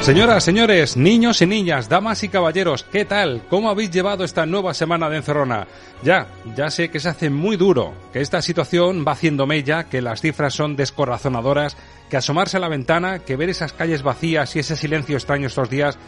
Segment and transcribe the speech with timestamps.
[0.00, 3.42] Señoras, señores, niños y niñas, damas y caballeros, ¿qué tal?
[3.50, 5.68] ¿Cómo habéis llevado esta nueva semana de encerrona?
[6.02, 10.00] Ya, ya sé que se hace muy duro, que esta situación va haciendo mella, que
[10.00, 11.76] las cifras son descorazonadoras,
[12.08, 15.68] que asomarse a la ventana, que ver esas calles vacías y ese silencio extraño estos
[15.68, 15.98] días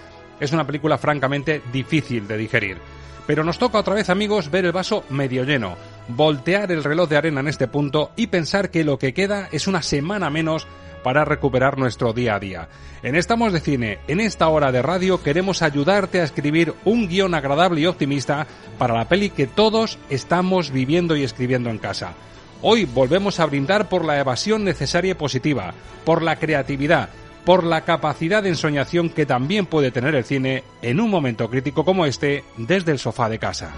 [0.41, 2.79] es una película francamente difícil de digerir.
[3.27, 5.77] Pero nos toca otra vez, amigos, ver el vaso medio lleno,
[6.09, 9.67] voltear el reloj de arena en este punto y pensar que lo que queda es
[9.67, 10.67] una semana menos
[11.03, 12.69] para recuperar nuestro día a día.
[13.03, 17.35] En Estamos de Cine, en esta hora de radio, queremos ayudarte a escribir un guion
[17.35, 18.47] agradable y optimista
[18.79, 22.15] para la peli que todos estamos viviendo y escribiendo en casa.
[22.61, 27.09] Hoy volvemos a brindar por la evasión necesaria y positiva, por la creatividad,
[27.45, 31.85] por la capacidad de ensoñación que también puede tener el cine en un momento crítico
[31.85, 33.73] como este desde el sofá de casa.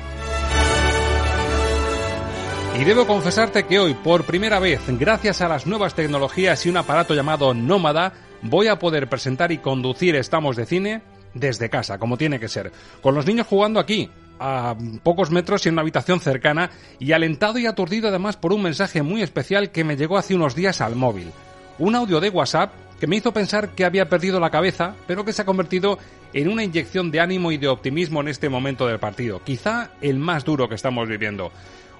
[2.77, 6.77] Y debo confesarte que hoy, por primera vez, gracias a las nuevas tecnologías y un
[6.77, 11.03] aparato llamado Nómada, voy a poder presentar y conducir Estamos de Cine
[11.35, 12.73] desde casa, como tiene que ser.
[13.01, 14.75] Con los niños jugando aquí, a
[15.05, 19.03] pocos metros y en una habitación cercana, y alentado y aturdido además por un mensaje
[19.03, 21.31] muy especial que me llegó hace unos días al móvil.
[21.79, 25.33] Un audio de WhatsApp que me hizo pensar que había perdido la cabeza, pero que
[25.33, 25.99] se ha convertido
[26.33, 30.19] en una inyección de ánimo y de optimismo en este momento del partido, quizá el
[30.19, 31.53] más duro que estamos viviendo.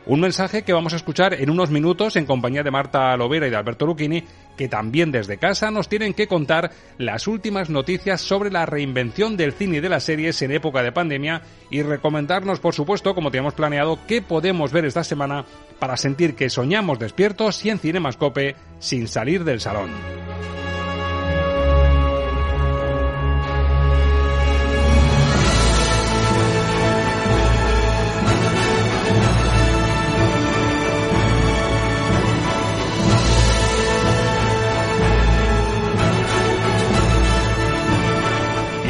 [0.07, 3.51] Un mensaje que vamos a escuchar en unos minutos en compañía de Marta Lovera y
[3.51, 4.23] de Alberto Lucchini,
[4.55, 9.55] que también desde casa nos tienen que contar las últimas noticias sobre la reinvención del
[9.55, 13.55] cine y de las series en época de pandemia y recomendarnos, por supuesto, como teníamos
[13.55, 15.47] planeado, qué podemos ver esta semana
[15.79, 19.91] para sentir que soñamos despiertos y en Cinemascope sin salir del salón.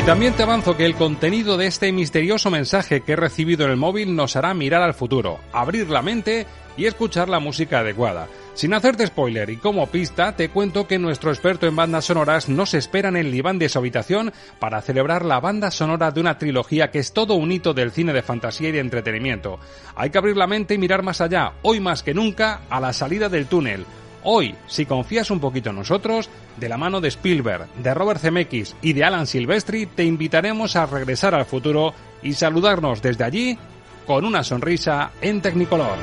[0.07, 3.79] También te avanzo que el contenido de este misterioso mensaje que he recibido en el
[3.79, 8.29] móvil nos hará mirar al futuro, abrir la mente y escuchar la música adecuada.
[8.53, 12.75] Sin hacerte spoiler y como pista, te cuento que nuestro experto en bandas sonoras nos
[12.75, 16.91] espera en el diván de su habitación para celebrar la banda sonora de una trilogía
[16.91, 19.59] que es todo un hito del cine de fantasía y de entretenimiento.
[19.97, 22.93] Hay que abrir la mente y mirar más allá, hoy más que nunca, a la
[22.93, 23.87] salida del túnel.
[24.27, 28.75] Hoy, si confías un poquito en nosotros, de la mano de Spielberg, de Robert Zemeckis
[28.81, 31.93] y de Alan Silvestri, te invitaremos a regresar al futuro
[32.23, 33.59] y saludarnos desde allí
[34.07, 35.99] con una sonrisa en Technicolor.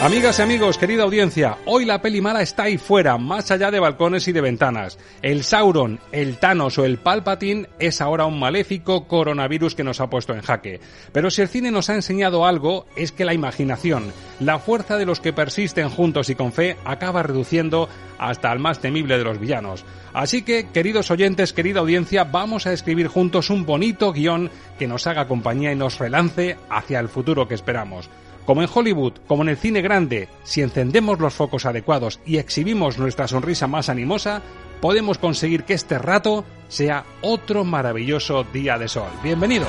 [0.00, 3.80] Amigas y amigos, querida audiencia, hoy la peli mala está ahí fuera, más allá de
[3.80, 4.96] balcones y de ventanas.
[5.22, 10.08] El Sauron, el Thanos o el Palpatine es ahora un maléfico coronavirus que nos ha
[10.08, 10.78] puesto en jaque.
[11.10, 15.04] Pero si el cine nos ha enseñado algo, es que la imaginación, la fuerza de
[15.04, 19.40] los que persisten juntos y con fe, acaba reduciendo hasta al más temible de los
[19.40, 19.84] villanos.
[20.12, 24.48] Así que, queridos oyentes, querida audiencia, vamos a escribir juntos un bonito guion
[24.78, 28.08] que nos haga compañía y nos relance hacia el futuro que esperamos.
[28.48, 32.96] Como en Hollywood, como en el cine grande, si encendemos los focos adecuados y exhibimos
[32.96, 34.40] nuestra sonrisa más animosa,
[34.80, 39.10] podemos conseguir que este rato sea otro maravilloso día de sol.
[39.22, 39.68] Bienvenidos.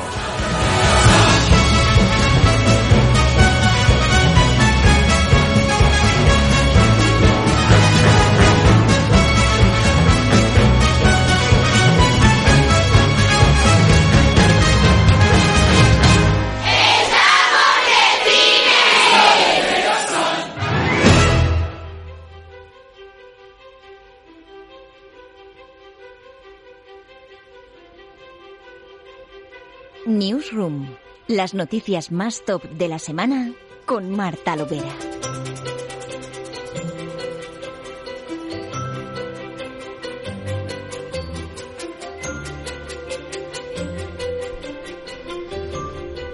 [30.10, 30.88] Newsroom.
[31.28, 33.54] Las noticias más top de la semana
[33.86, 34.90] con Marta Lovera.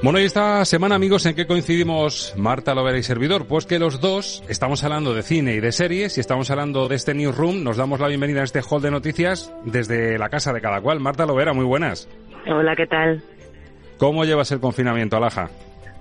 [0.02, 3.46] Bueno, y esta semana, amigos, ¿en qué coincidimos Marta Lovera y Servidor?
[3.46, 6.96] Pues que los dos estamos hablando de cine y de series y estamos hablando de
[6.96, 7.62] este Newsroom.
[7.62, 11.02] Nos damos la bienvenida a este hall de noticias desde la casa de cada cual.
[11.02, 12.08] Marta Lovera, muy buenas.
[12.48, 13.35] Hola, ¿qué tal?
[13.98, 15.50] ¿Cómo llevas el confinamiento, Alaja?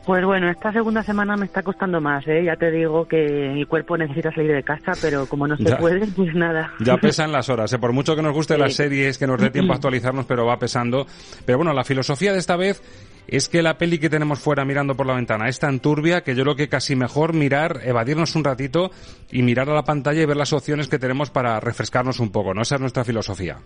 [0.07, 2.45] Pues bueno, esta segunda semana me está costando más, ¿eh?
[2.45, 6.07] Ya te digo que mi cuerpo necesita salir de casa, pero como no se puede,
[6.09, 6.75] pues nada.
[6.81, 7.79] Ya pesan las horas, ¿eh?
[7.79, 10.59] Por mucho que nos guste las series, que nos dé tiempo a actualizarnos, pero va
[10.59, 11.07] pesando.
[11.47, 12.83] Pero bueno, la filosofía de esta vez
[13.27, 16.35] es que la peli que tenemos fuera mirando por la ventana es tan turbia que
[16.35, 18.91] yo creo que casi mejor mirar, evadirnos un ratito
[19.33, 22.53] y mirar a la pantalla y ver las opciones que tenemos para refrescarnos un poco,
[22.53, 22.61] ¿no?
[22.61, 23.57] Esa es nuestra filosofía.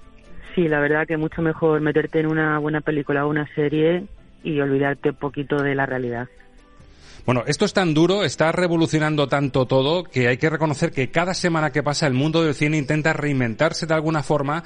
[0.55, 4.05] Sí, la verdad que mucho mejor meterte en una buena película o una serie
[4.43, 6.29] y olvidarte un poquito de la realidad.
[7.27, 11.35] Bueno, esto es tan duro, está revolucionando tanto todo que hay que reconocer que cada
[11.35, 14.65] semana que pasa el mundo del cine intenta reinventarse de alguna forma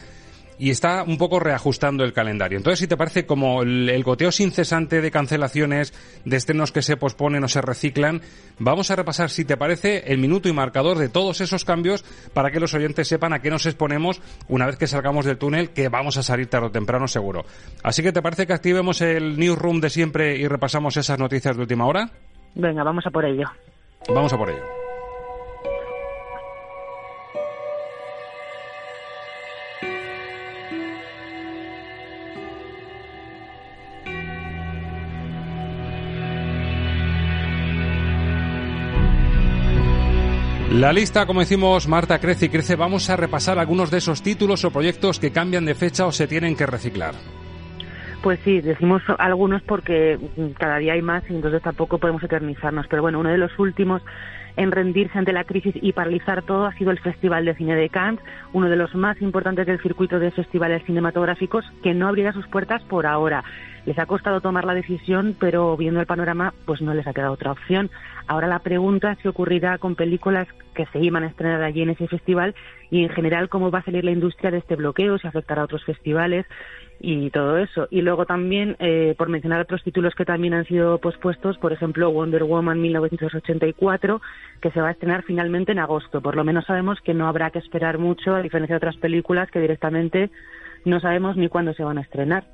[0.62, 2.56] y está un poco reajustando el calendario.
[2.56, 5.92] Entonces, si te parece como el, goteo sin cesante de cancelaciones,
[6.24, 8.20] de estrenos que se posponen o se reciclan,
[8.60, 12.52] vamos a repasar, si te parece, el minuto y marcador de todos esos cambios para
[12.52, 15.88] que los oyentes sepan a qué nos exponemos una vez que salgamos del túnel, que
[15.88, 17.44] vamos a salir tarde o temprano seguro.
[17.82, 21.62] Así que, ¿te parece que activemos el newsroom de siempre y repasamos esas noticias de
[21.62, 22.08] última hora?
[22.54, 23.48] Venga, vamos a por ello.
[24.06, 24.81] Vamos a por ello.
[40.82, 42.74] La lista, como decimos, Marta, crece y crece.
[42.74, 46.26] Vamos a repasar algunos de esos títulos o proyectos que cambian de fecha o se
[46.26, 47.14] tienen que reciclar.
[48.20, 50.18] Pues sí, decimos algunos porque
[50.58, 52.88] cada día hay más y entonces tampoco podemos eternizarnos.
[52.88, 54.02] Pero bueno, uno de los últimos
[54.56, 57.88] en rendirse ante la crisis y paralizar todo ha sido el Festival de Cine de
[57.88, 58.20] Cannes,
[58.52, 62.82] uno de los más importantes del circuito de festivales cinematográficos que no abrirá sus puertas
[62.82, 63.44] por ahora.
[63.84, 67.32] Les ha costado tomar la decisión, pero viendo el panorama, pues no les ha quedado
[67.32, 67.90] otra opción.
[68.28, 71.90] Ahora la pregunta es qué ocurrirá con películas que se iban a estrenar allí en
[71.90, 72.54] ese festival
[72.90, 75.64] y en general cómo va a salir la industria de este bloqueo, si afectará a
[75.64, 76.46] otros festivales
[77.00, 77.88] y todo eso.
[77.90, 82.12] Y luego también, eh, por mencionar otros títulos que también han sido pospuestos, por ejemplo,
[82.12, 84.22] Wonder Woman 1984,
[84.60, 86.22] que se va a estrenar finalmente en agosto.
[86.22, 89.50] Por lo menos sabemos que no habrá que esperar mucho, a diferencia de otras películas
[89.50, 90.30] que directamente
[90.84, 92.44] no sabemos ni cuándo se van a estrenar.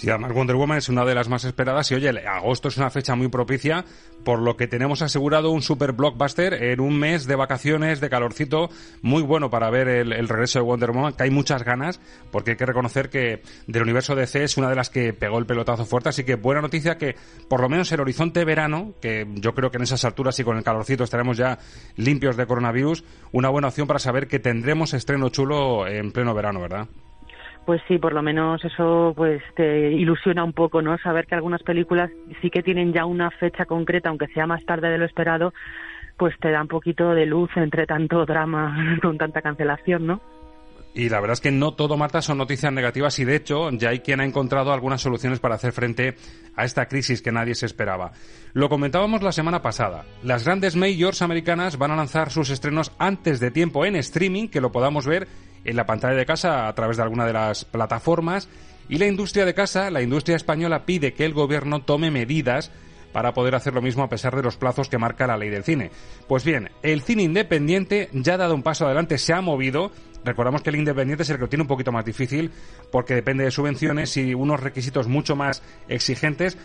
[0.00, 2.88] Sí, además Wonder Woman es una de las más esperadas y oye, agosto es una
[2.88, 3.84] fecha muy propicia,
[4.24, 8.70] por lo que tenemos asegurado un super blockbuster en un mes de vacaciones, de calorcito,
[9.02, 12.00] muy bueno para ver el, regreso de Wonder Woman, que hay muchas ganas,
[12.30, 15.44] porque hay que reconocer que del universo DC es una de las que pegó el
[15.44, 17.16] pelotazo fuerte, así que buena noticia que
[17.50, 20.56] por lo menos el horizonte verano, que yo creo que en esas alturas y con
[20.56, 21.58] el calorcito estaremos ya
[21.96, 26.58] limpios de coronavirus, una buena opción para saber que tendremos estreno chulo en pleno verano,
[26.62, 26.88] ¿verdad?
[27.66, 30.96] Pues sí, por lo menos eso pues te ilusiona un poco, ¿no?
[30.98, 34.88] Saber que algunas películas sí que tienen ya una fecha concreta, aunque sea más tarde
[34.88, 35.52] de lo esperado,
[36.16, 40.20] pues te da un poquito de luz entre tanto drama con tanta cancelación, ¿no?
[40.92, 43.90] Y la verdad es que no todo, Marta, son noticias negativas y de hecho ya
[43.90, 46.16] hay quien ha encontrado algunas soluciones para hacer frente
[46.56, 48.10] a esta crisis que nadie se esperaba.
[48.54, 50.04] Lo comentábamos la semana pasada.
[50.24, 54.60] Las grandes majors americanas van a lanzar sus estrenos antes de tiempo en streaming, que
[54.60, 55.28] lo podamos ver
[55.64, 58.48] en la pantalla de casa a través de alguna de las plataformas.
[58.88, 62.72] Y la industria de casa, la industria española, pide que el gobierno tome medidas
[63.12, 65.64] para poder hacer lo mismo a pesar de los plazos que marca la ley del
[65.64, 65.90] cine.
[66.28, 69.90] Pues bien, el cine independiente ya ha dado un paso adelante, se ha movido.
[70.24, 72.50] Recordamos que el independiente es el que lo tiene un poquito más difícil
[72.92, 76.58] porque depende de subvenciones y unos requisitos mucho más exigentes.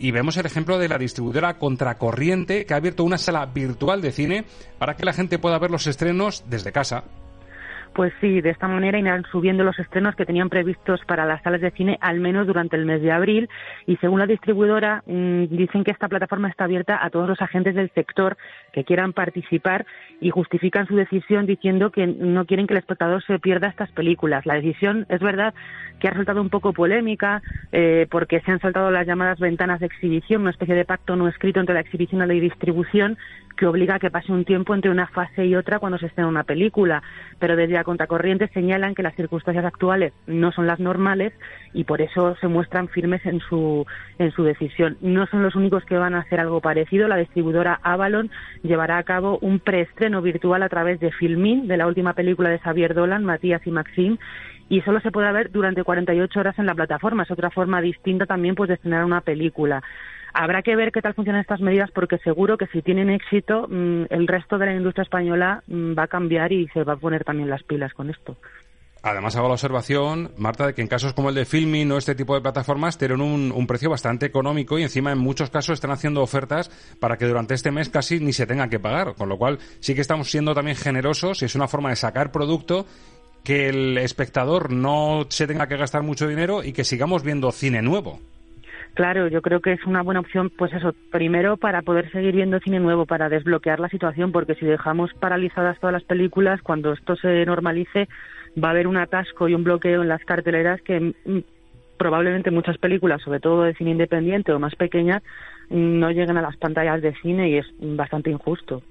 [0.00, 4.12] Y vemos el ejemplo de la distribuidora Contracorriente que ha abierto una sala virtual de
[4.12, 4.44] cine
[4.78, 7.04] para que la gente pueda ver los estrenos desde casa.
[7.94, 11.60] Pues sí, de esta manera irán subiendo los estrenos que tenían previstos para las salas
[11.60, 13.48] de cine al menos durante el mes de abril.
[13.86, 17.74] Y según la distribuidora mm, dicen que esta plataforma está abierta a todos los agentes
[17.74, 18.36] del sector
[18.78, 19.86] que quieran participar
[20.20, 24.46] y justifican su decisión diciendo que no quieren que el espectador se pierda estas películas.
[24.46, 25.52] La decisión es verdad
[25.98, 27.42] que ha resultado un poco polémica
[27.72, 31.26] eh, porque se han saltado las llamadas ventanas de exhibición, una especie de pacto no
[31.26, 33.18] escrito entre la exhibición y la distribución
[33.56, 36.28] que obliga a que pase un tiempo entre una fase y otra cuando se estrena
[36.28, 37.02] una película.
[37.40, 41.32] Pero desde la contracorriente señalan que las circunstancias actuales no son las normales
[41.74, 43.84] y por eso se muestran firmes en su,
[44.18, 44.96] en su decisión.
[45.00, 47.08] No son los únicos que van a hacer algo parecido.
[47.08, 48.30] La distribuidora Avalon
[48.68, 52.60] llevará a cabo un preestreno virtual a través de Filmin, de la última película de
[52.60, 54.18] Xavier Dolan, Matías y Maxim,
[54.68, 57.24] y solo se puede ver durante 48 horas en la plataforma.
[57.24, 59.82] Es otra forma distinta también pues de estrenar una película.
[60.34, 64.04] Habrá que ver qué tal funcionan estas medidas porque seguro que si tienen éxito mm,
[64.10, 67.24] el resto de la industria española mm, va a cambiar y se va a poner
[67.24, 68.36] también las pilas con esto.
[69.02, 72.16] Además hago la observación, Marta, de que en casos como el de Filming o este
[72.16, 76.20] tipo de plataformas tienen un, precio bastante económico y encima en muchos casos están haciendo
[76.20, 79.14] ofertas para que durante este mes casi ni se tenga que pagar.
[79.14, 82.32] Con lo cual sí que estamos siendo también generosos y es una forma de sacar
[82.32, 82.86] producto
[83.44, 87.82] que el espectador no se tenga que gastar mucho dinero y que sigamos viendo cine
[87.82, 88.20] nuevo.
[88.94, 92.58] Claro, yo creo que es una buena opción, pues eso, primero para poder seguir viendo
[92.58, 97.14] cine nuevo, para desbloquear la situación, porque si dejamos paralizadas todas las películas, cuando esto
[97.14, 98.08] se normalice,
[98.62, 101.38] va a haber un atasco y un bloqueo en las carteleras que mm,
[101.98, 105.22] probablemente muchas películas, sobre todo de cine independiente o más pequeñas,
[105.70, 108.82] no lleguen a las pantallas de cine y es bastante injusto.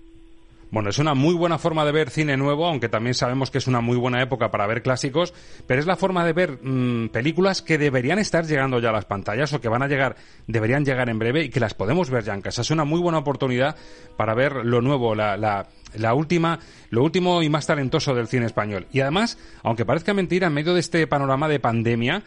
[0.69, 3.67] Bueno, es una muy buena forma de ver cine nuevo, aunque también sabemos que es
[3.67, 5.33] una muy buena época para ver clásicos,
[5.65, 9.05] pero es la forma de ver mm, películas que deberían estar llegando ya a las
[9.05, 12.25] pantallas o que van a llegar, deberían llegar en breve y que las podemos ver
[12.25, 12.61] ya en casa.
[12.61, 13.77] Es una muy buena oportunidad
[14.17, 16.59] para ver lo nuevo, la, la, la última,
[16.89, 18.87] lo último y más talentoso del cine español.
[18.91, 22.23] Y además, aunque parezca mentira, en medio de este panorama de pandemia,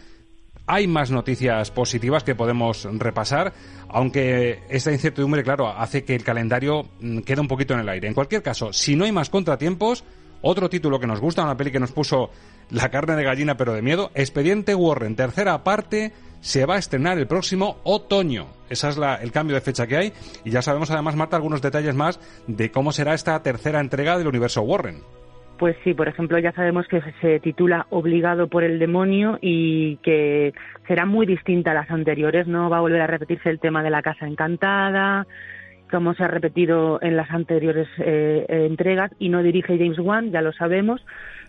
[0.73, 3.53] hay más noticias positivas que podemos repasar,
[3.89, 8.07] aunque esta incertidumbre, claro, hace que el calendario mm, quede un poquito en el aire.
[8.07, 10.05] En cualquier caso, si no hay más contratiempos,
[10.43, 12.31] otro título que nos gusta, una peli que nos puso
[12.71, 17.19] la carne de gallina pero de miedo, Expediente Warren, tercera parte, se va a estrenar
[17.19, 18.47] el próximo otoño.
[18.69, 20.13] Ese es el cambio de fecha que hay
[20.45, 24.29] y ya sabemos además, Marta, algunos detalles más de cómo será esta tercera entrega del
[24.29, 25.03] universo Warren.
[25.61, 30.55] Pues sí, por ejemplo, ya sabemos que se titula Obligado por el demonio y que
[30.89, 33.91] será muy distinta a las anteriores, no va a volver a repetirse el tema de
[33.91, 35.27] la casa encantada,
[35.91, 40.41] como se ha repetido en las anteriores eh, entregas, y no dirige James Wan, ya
[40.41, 41.05] lo sabemos,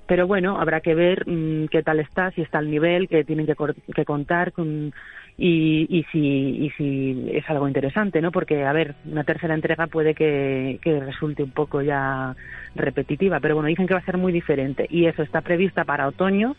[0.07, 3.45] pero bueno, habrá que ver mm, qué tal está, si está al nivel, que tienen
[3.45, 3.55] que,
[3.95, 4.93] que contar con
[5.37, 8.31] y, y, si, y si es algo interesante, ¿no?
[8.31, 12.35] Porque, a ver, una tercera entrega puede que, que resulte un poco ya
[12.75, 16.07] repetitiva, pero bueno, dicen que va a ser muy diferente y eso está prevista para
[16.07, 16.55] otoño,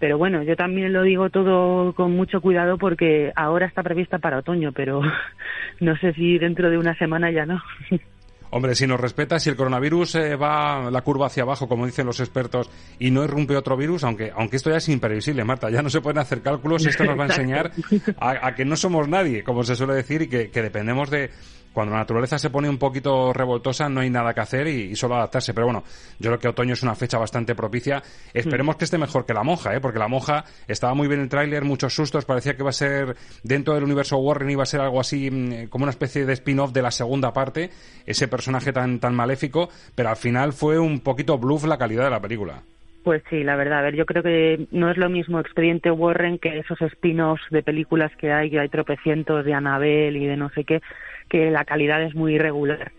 [0.00, 4.38] pero bueno, yo también lo digo todo con mucho cuidado porque ahora está prevista para
[4.38, 5.02] otoño, pero
[5.80, 7.62] no sé si dentro de una semana ya no.
[8.50, 12.06] Hombre, si nos respeta, si el coronavirus eh, va la curva hacia abajo, como dicen
[12.06, 15.82] los expertos, y no irrumpe otro virus, aunque, aunque esto ya es imprevisible, Marta, ya
[15.82, 17.72] no se pueden hacer cálculos, esto nos va a enseñar
[18.18, 21.30] a, que no somos nadie, como se suele decir, y que dependemos de,
[21.72, 25.16] cuando la naturaleza se pone un poquito revoltosa no hay nada que hacer y, solo
[25.16, 25.54] adaptarse.
[25.54, 25.84] Pero bueno,
[26.18, 28.02] yo creo que otoño es una fecha bastante propicia.
[28.34, 29.80] Esperemos que esté mejor que la monja, ¿eh?
[29.80, 32.72] porque la monja estaba muy bien en el tráiler, muchos sustos, parecía que iba a
[32.72, 36.32] ser dentro del universo Warren iba a ser algo así mm, como una especie de
[36.32, 37.70] spin-off de la segunda parte,
[38.06, 42.10] ese personaje tan, tan maléfico, pero al final fue un poquito bluff la calidad de
[42.10, 42.62] la película.
[43.02, 43.78] Pues sí, la verdad.
[43.78, 47.62] A ver, yo creo que no es lo mismo Expediente Warren que esos spin-offs de
[47.62, 50.82] películas que hay, que hay tropecientos de Annabelle y de no sé qué
[51.30, 52.92] que la calidad es muy irregular.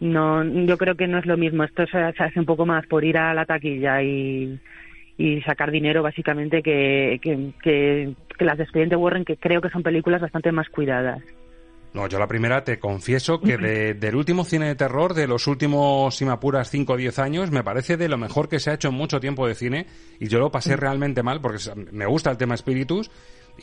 [0.00, 1.62] No, yo creo que no es lo mismo.
[1.62, 4.58] Esto se, hace un poco más por ir a la taquilla y,
[5.18, 8.14] y sacar dinero, básicamente, que, que, que,
[8.44, 11.22] las de Expediente Warren, que creo que son películas bastante más cuidadas.
[11.92, 16.16] No, yo la primera te confieso que del último cine de terror, de los últimos,
[16.16, 18.74] si me apuras, 5 o 10 años, me parece de lo mejor que se ha
[18.74, 19.86] hecho en mucho tiempo de cine
[20.20, 21.58] y yo lo pasé realmente mal porque
[21.90, 23.10] me gusta el tema espíritus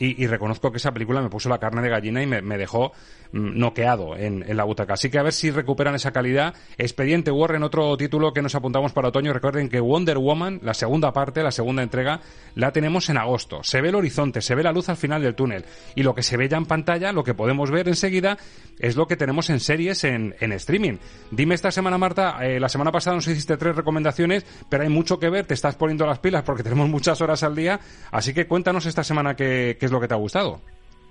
[0.00, 2.92] y, reconozco que esa película me puso la carne de gallina y me, dejó
[3.32, 4.94] mm, noqueado en, la butaca.
[4.94, 6.54] Así que a ver si recuperan esa calidad.
[6.76, 9.32] Expediente Warren, otro título que nos apuntamos para otoño.
[9.32, 12.20] Recuerden que Wonder Woman, la segunda parte, la segunda entrega,
[12.54, 13.62] la tenemos en agosto.
[13.64, 15.64] Se ve el horizonte, se ve la luz al final del túnel.
[15.96, 18.38] Y lo que se ve ya en pantalla, lo que podemos ver enseguida,
[18.78, 20.98] es lo que tenemos en series en, streaming.
[21.32, 25.18] Dime esta semana, Marta, eh, la semana pasada nos hiciste tres recomendaciones, pero hay mucho
[25.18, 27.80] que ver, te estás poniendo las pilas porque tenemos muchas horas al día.
[28.12, 30.60] Así que cuéntanos esta semana que es lo que te ha gustado?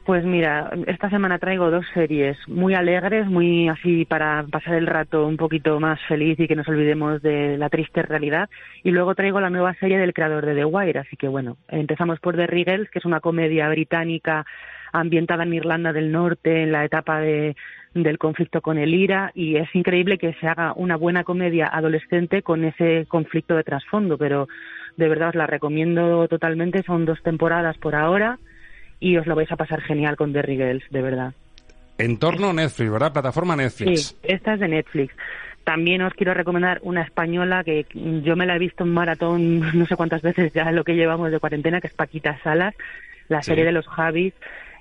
[0.07, 5.27] Pues mira, esta semana traigo dos series muy alegres, muy así para pasar el rato
[5.27, 8.49] un poquito más feliz y que nos olvidemos de la triste realidad.
[8.85, 10.99] Y luego traigo la nueva serie del creador de The Wire.
[10.99, 14.45] Así que bueno, empezamos por The Riggles, que es una comedia británica
[14.93, 17.57] ambientada en Irlanda del Norte en la etapa de,
[17.93, 19.31] del conflicto con el IRA.
[19.35, 24.17] Y es increíble que se haga una buena comedia adolescente con ese conflicto de trasfondo.
[24.17, 24.47] Pero
[24.95, 26.81] de verdad la recomiendo totalmente.
[26.83, 28.39] Son dos temporadas por ahora
[28.99, 31.33] y os lo vais a pasar genial con The Girls, de verdad.
[31.97, 33.13] En torno a Netflix, ¿verdad?
[33.13, 34.09] Plataforma Netflix.
[34.09, 35.15] Sí, esta es de Netflix.
[35.63, 39.85] También os quiero recomendar una española que yo me la he visto en maratón no
[39.85, 42.75] sé cuántas veces ya lo que llevamos de cuarentena, que es Paquita Salas,
[43.27, 44.33] la serie de los Javis,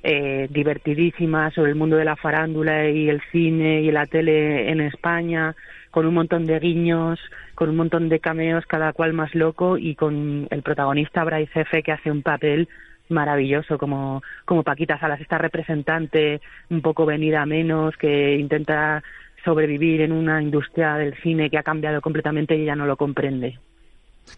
[0.02, 4.80] eh, divertidísima sobre el mundo de la farándula y el cine y la tele en
[4.80, 5.56] España,
[5.90, 7.18] con un montón de guiños,
[7.56, 11.82] con un montón de cameos, cada cual más loco, y con el protagonista Bryce F.
[11.82, 12.68] que hace un papel
[13.08, 19.02] maravilloso como, como Paquita Salas, esta representante un poco venida a menos, que intenta
[19.44, 23.58] sobrevivir en una industria del cine que ha cambiado completamente y ella no lo comprende.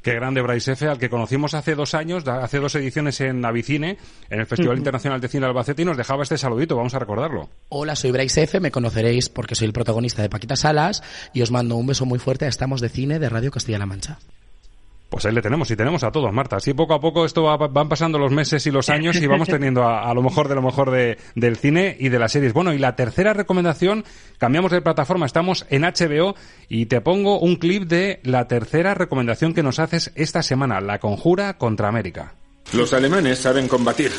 [0.03, 3.97] Qué grande Bryce F., al que conocimos hace dos años, hace dos ediciones en Avicine,
[4.29, 7.49] en el Festival Internacional de Cine Albacete, y nos dejaba este saludito, vamos a recordarlo.
[7.71, 11.51] Hola, soy Bryce F., me conoceréis porque soy el protagonista de Paquita Salas, y os
[11.51, 14.19] mando un beso muy fuerte a Estamos de Cine de Radio Castilla-La Mancha.
[15.09, 16.57] Pues ahí le tenemos, y tenemos a todos, Marta.
[16.57, 19.49] Así poco a poco esto va, van pasando los meses y los años y vamos
[19.49, 22.53] teniendo a, lo mejor de lo mejor de, del cine y de las series.
[22.53, 24.05] Bueno, y la tercera recomendación,
[24.37, 26.35] cambiamos de plataforma, estamos en HBO
[26.69, 30.99] y te pongo un clip de la tercera recomendación que nos haces esta semana, La
[30.99, 32.35] Conjura contra América.
[32.75, 34.13] Los alemanes saben combatir.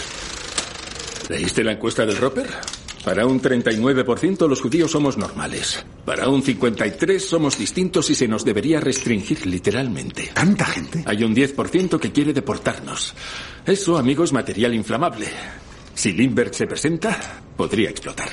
[1.29, 2.47] ¿Leíste la encuesta del Roper?
[3.03, 5.85] Para un 39% los judíos somos normales.
[6.05, 10.29] Para un 53% somos distintos y se nos debería restringir literalmente.
[10.33, 11.03] ¿Tanta gente?
[11.05, 13.15] Hay un 10% que quiere deportarnos.
[13.65, 15.27] Eso, amigo, es material inflamable.
[15.93, 17.17] Si Lindbergh se presenta,
[17.55, 18.27] podría explotar.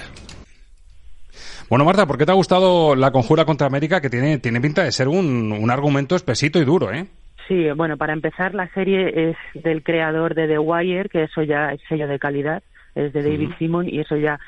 [1.68, 4.84] Bueno, Marta, ¿por qué te ha gustado La Conjura contra América, que tiene, tiene pinta
[4.84, 7.06] de ser un, un argumento espesito y duro, eh?
[7.48, 11.72] Sí, bueno, para empezar, la serie es del creador de The Wire, que eso ya
[11.72, 12.62] es sello de calidad
[12.96, 14.40] es de David Simon y eso ya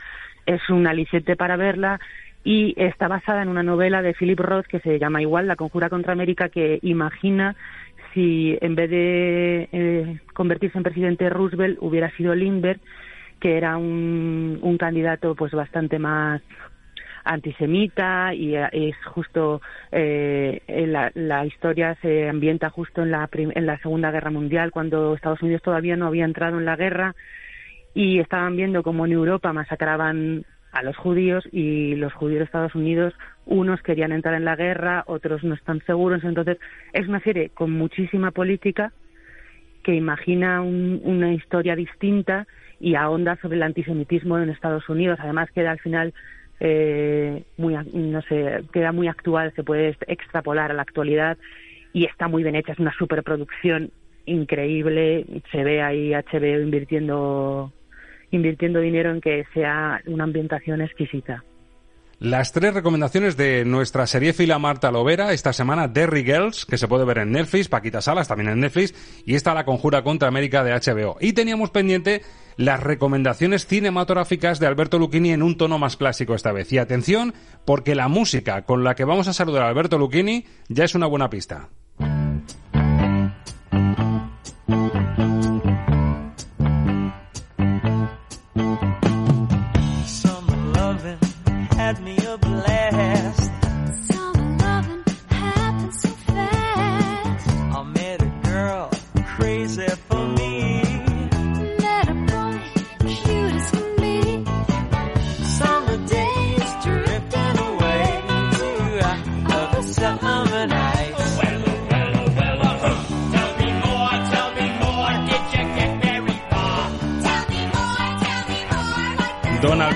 [0.46, 2.00] es un aliciente para verla.
[2.44, 5.90] Y está basada en una novela de Philip Roth que se llama igual La conjura
[5.90, 7.54] contra América que imagina
[8.14, 12.80] si en vez de eh, convertirse en presidente Roosevelt hubiera sido Lindbergh
[13.38, 16.40] que era un, un candidato pues bastante más
[17.24, 19.60] antisemita y eh, es justo
[19.92, 25.14] eh, la, la, historia se ambienta justo en la, en la Segunda Guerra Mundial cuando
[25.14, 27.14] Estados Unidos todavía no había entrado en la guerra
[27.98, 32.76] y estaban viendo cómo en Europa masacraban a los judíos y los judíos de Estados
[32.76, 33.12] Unidos,
[33.44, 36.22] unos querían entrar en la guerra, otros no están seguros.
[36.22, 36.58] Entonces,
[36.92, 38.92] es una serie con muchísima política
[39.82, 42.46] que imagina una historia distinta
[42.78, 45.18] y ahonda sobre el antisemitismo en Estados Unidos.
[45.20, 46.14] Además, queda al final
[46.60, 51.36] eh, muy, no sé, queda muy actual, se puede extrapolar a la actualidad
[51.92, 52.74] y está muy bien hecha.
[52.74, 53.90] Es una superproducción
[54.24, 55.26] increíble.
[55.50, 57.72] Se ve ahí HBO invirtiendo
[58.30, 61.44] invirtiendo dinero en que sea una ambientación exquisita.
[62.20, 66.88] Las tres recomendaciones de nuestra serie fila Marta Lovera esta semana, Derry Girls, que se
[66.88, 70.64] puede ver en Netflix, Paquita Salas también en Netflix, y esta La Conjura contra América
[70.64, 71.16] de HBO.
[71.20, 72.22] Y teníamos pendiente
[72.56, 76.72] las recomendaciones cinematográficas de Alberto Lucchini en un tono más clásico esta vez.
[76.72, 80.82] Y atención, porque la música con la que vamos a saludar a Alberto Lucchini ya
[80.82, 81.68] es una buena pista.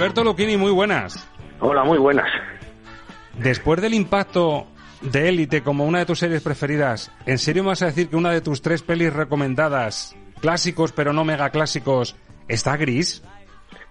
[0.02, 1.30] Alberto Lucchini, muy buenas.
[1.60, 2.26] Hola, muy buenas.
[3.38, 4.66] Después del impacto
[5.00, 8.16] de Élite como una de tus series preferidas, ¿en serio me vas a decir que
[8.16, 12.16] una de tus tres pelis recomendadas, clásicos pero no mega clásicos,
[12.48, 13.22] está gris?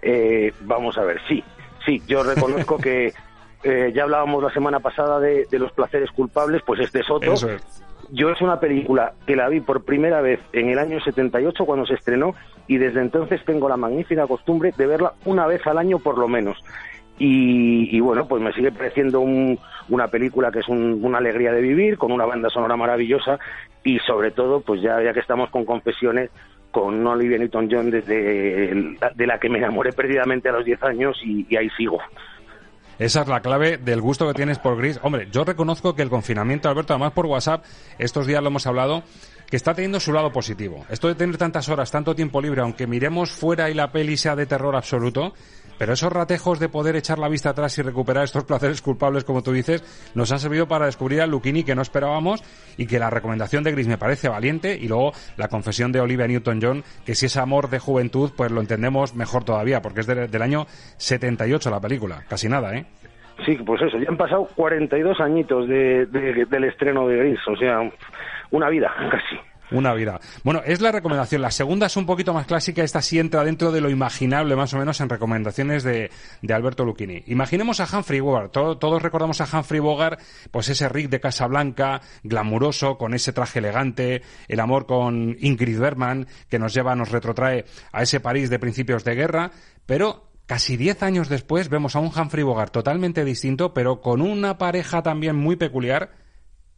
[0.01, 1.41] Eh, vamos a ver, sí,
[1.85, 3.13] sí, yo reconozco que
[3.63, 7.35] eh, ya hablábamos la semana pasada de, los placeres culpables, pues este es otro.
[8.09, 11.85] Yo es una película que la vi por primera vez en el año 78 cuando
[11.85, 12.35] se estrenó
[12.71, 16.29] y desde entonces tengo la magnífica costumbre de verla una vez al año por lo
[16.29, 16.57] menos.
[17.19, 22.13] Y, bueno, pues me sigue pareciendo una película que es una alegría de vivir, con
[22.13, 23.37] una banda sonora maravillosa
[23.83, 26.29] y sobre todo, pues ya, ya que estamos con confesiones,
[26.71, 28.73] con Olivia Newton-John desde
[29.15, 31.99] de la que me enamoré perdidamente a los 10 años y ahí sigo.
[33.01, 34.99] Esa es la clave del gusto que tienes por Gris.
[35.01, 37.65] Hombre, yo reconozco que el confinamiento, Alberto, además por WhatsApp,
[37.97, 39.01] estos días lo hemos hablado,
[39.49, 40.85] que está teniendo su lado positivo.
[40.87, 44.35] Esto de tener tantas horas, tanto tiempo libre, aunque miremos fuera y la peli sea
[44.35, 45.33] de terror absoluto,
[45.81, 49.41] pero esos ratejos de poder echar la vista atrás y recuperar estos placeres culpables, como
[49.41, 49.81] tú dices,
[50.13, 52.43] nos han servido para descubrir al Luchini que no esperábamos
[52.77, 56.27] y que la recomendación de Gris me parece valiente y luego la confesión de Olivia
[56.27, 60.41] Newton-John, que si es amor de juventud, pues lo entendemos mejor todavía, porque es del
[60.43, 60.67] año
[60.97, 62.85] 78 la película, casi nada, ¿eh?
[63.43, 67.79] Sí, pues eso, ya han pasado 42 añitos de, del estreno de Gris, o sea,
[68.51, 69.50] una vida casi.
[69.71, 70.19] Una vida.
[70.43, 71.41] Bueno, es la recomendación.
[71.41, 72.83] La segunda es un poquito más clásica.
[72.83, 76.83] Esta sí entra dentro de lo imaginable, más o menos, en recomendaciones de, de Alberto
[76.83, 77.23] Lucchini.
[77.27, 78.51] Imaginemos a Humphrey Bogart.
[78.51, 80.19] todos recordamos a Humphrey Bogart,
[80.51, 86.27] pues ese Rick de Casablanca, glamuroso, con ese traje elegante, el amor con Ingrid Bergman,
[86.49, 89.51] que nos lleva, nos retrotrae a ese París de principios de guerra.
[89.85, 94.57] Pero Casi diez años después vemos a un Humphrey Bogart totalmente distinto, pero con una
[94.57, 96.11] pareja también muy peculiar,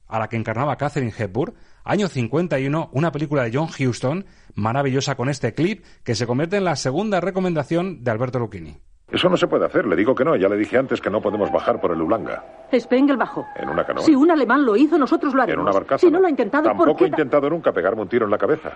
[0.08, 5.30] a la que encarnaba Catherine Hepburn, año 51, una película de John Huston, maravillosa con
[5.30, 8.78] este clip, que se convierte en la segunda recomendación de Alberto Lucchini.
[9.12, 11.22] Eso no se puede hacer, le digo que no, ya le dije antes que no
[11.22, 12.44] podemos bajar por el Ulanga.
[12.76, 13.46] Spengel bajó.
[13.56, 14.04] ¿En una canoa?
[14.04, 15.60] Si un alemán lo hizo, nosotros lo haremos.
[15.60, 16.00] ¿En una barcaza?
[16.00, 17.04] Si no lo ha intentado, Tampoco ¿por qué?
[17.06, 18.72] he intentado nunca pegarme un tiro en la cabeza.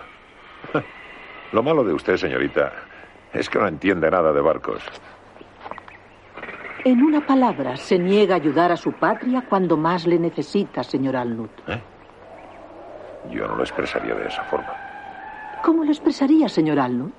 [1.52, 2.72] lo malo de usted, señorita,
[3.32, 4.80] es que no entiende nada de barcos.
[6.84, 11.16] En una palabra, se niega a ayudar a su patria cuando más le necesita, señor
[11.16, 11.50] Alnut.
[11.66, 11.82] ¿Eh?
[13.30, 14.74] Yo no lo expresaría de esa forma.
[15.62, 17.12] ¿Cómo lo expresaría, señor Alnut?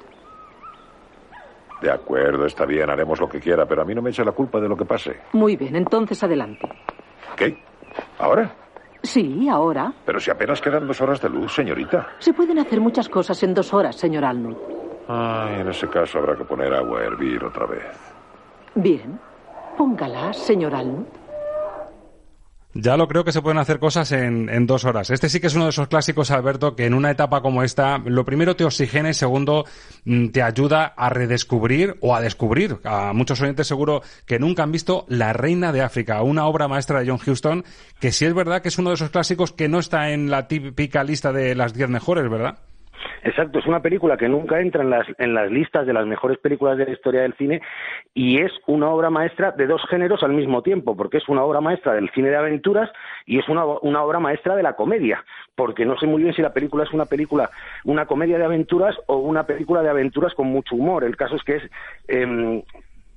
[1.82, 4.34] De acuerdo, está bien, haremos lo que quiera, pero a mí no me eche la
[4.34, 5.18] culpa de lo que pase.
[5.34, 6.68] Muy bien, entonces adelante.
[7.36, 7.58] ¿Qué?
[8.18, 8.52] ¿Ahora?
[9.02, 9.94] Sí, ahora.
[10.06, 12.10] Pero si apenas quedan dos horas de luz, señorita.
[12.20, 14.58] Se pueden hacer muchas cosas en dos horas, señor Alnut.
[15.08, 18.14] Ay, en ese caso habrá que poner agua a hervir otra vez.
[18.76, 19.20] Bien.
[19.78, 21.08] Póngala, señor Alnut.
[22.76, 25.10] Ya lo creo que se pueden hacer cosas en, en, dos horas.
[25.10, 27.98] Este sí que es uno de esos clásicos, Alberto, que en una etapa como esta,
[27.98, 29.66] lo primero te oxigena y segundo
[30.06, 32.78] mm, te ayuda a redescubrir o a descubrir.
[32.84, 37.00] A muchos oyentes seguro que nunca han visto La Reina de África, una obra maestra
[37.00, 37.66] de John Huston,
[38.00, 40.48] que sí es verdad que es uno de esos clásicos que no está en la
[40.48, 42.60] típica lista de las diez mejores, ¿verdad?
[43.24, 46.38] Exacto, es una película que nunca entra en las, en las listas de las mejores
[46.38, 47.62] películas de la historia del cine
[48.14, 51.62] y es una obra maestra de dos géneros al mismo tiempo, porque es una obra
[51.62, 52.90] maestra del cine de aventuras
[53.26, 55.24] y es una, una obra maestra de la comedia,
[55.56, 57.50] porque no sé muy bien si la película es una película,
[57.84, 61.04] una comedia de aventuras o una película de aventuras con mucho humor.
[61.04, 61.64] El caso es que es
[62.08, 62.64] eh,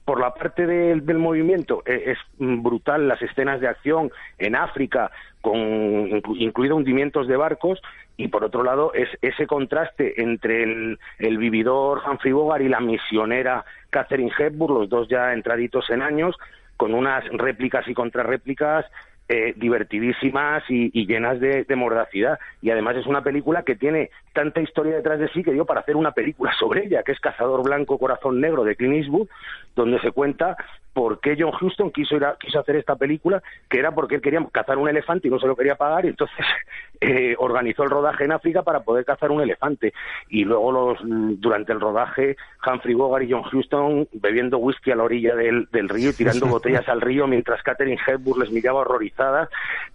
[0.04, 5.10] por la parte de, del movimiento eh, es brutal las escenas de acción en África,
[5.40, 7.80] con inclu, incluido hundimientos de barcos,
[8.16, 12.80] y por otro lado es ese contraste entre el, el vividor Humphrey Bogart y la
[12.80, 16.36] misionera Catherine Hepburn, los dos ya entraditos en años,
[16.76, 18.86] con unas réplicas y contrarréplicas
[19.28, 22.38] eh, divertidísimas y, y llenas de, de, mordacidad.
[22.60, 25.80] Y además es una película que tiene tanta historia detrás de sí que dio para
[25.80, 29.28] hacer una película sobre ella, que es Cazador Blanco, Corazón Negro de Clint Eastwood,
[29.74, 30.56] donde se cuenta
[30.92, 34.20] por qué John Huston quiso, ir a, quiso hacer esta película, que era porque él
[34.20, 36.44] quería cazar un elefante y no se lo quería pagar, y entonces
[37.00, 39.94] eh, organizó el rodaje en África para poder cazar un elefante.
[40.28, 40.98] Y luego los,
[41.40, 45.88] durante el rodaje, Humphrey Bogart y John Huston bebiendo whisky a la orilla del, del
[45.88, 49.21] río y tirando botellas al río mientras Catherine Hepburn les miraba horrorizada.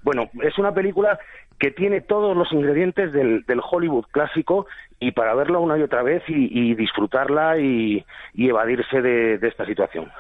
[0.04, 1.20] Bueno, es una película
[1.60, 4.68] que tiene todos los ingredientes del, del, Hollywood clásico
[5.00, 9.66] y para verla una y otra vez y, disfrutarla y, y evadirse de, de esta
[9.66, 10.12] situación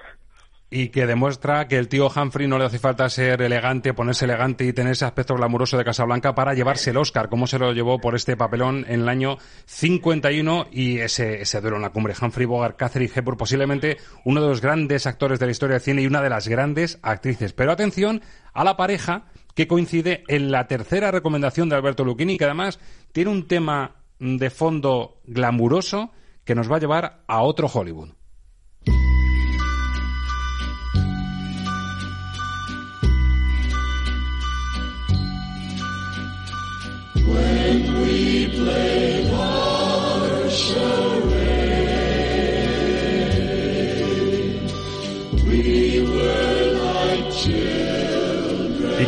[0.70, 4.66] y que demuestra que el tío Humphrey no le hace falta ser elegante, ponerse elegante
[4.66, 8.00] y tener ese aspecto glamuroso de Casablanca para llevarse el Oscar, como se lo llevó
[8.00, 12.16] por este papelón en el año 51 y ese, ese duelo en la cumbre.
[12.20, 16.02] Humphrey Bogart, Catherine Hepburn, posiblemente uno de los grandes actores de la historia del cine
[16.02, 17.54] y una de las grandes actrices.
[17.54, 18.22] Pero atención
[18.54, 19.26] a la pareja
[19.56, 22.80] que coincide en la tercera recomendación de Alberto Lucchini, que además
[23.14, 26.12] tiene un tema de fondo glamuroso
[26.44, 28.18] que nos va a llevar a otro Hollywood.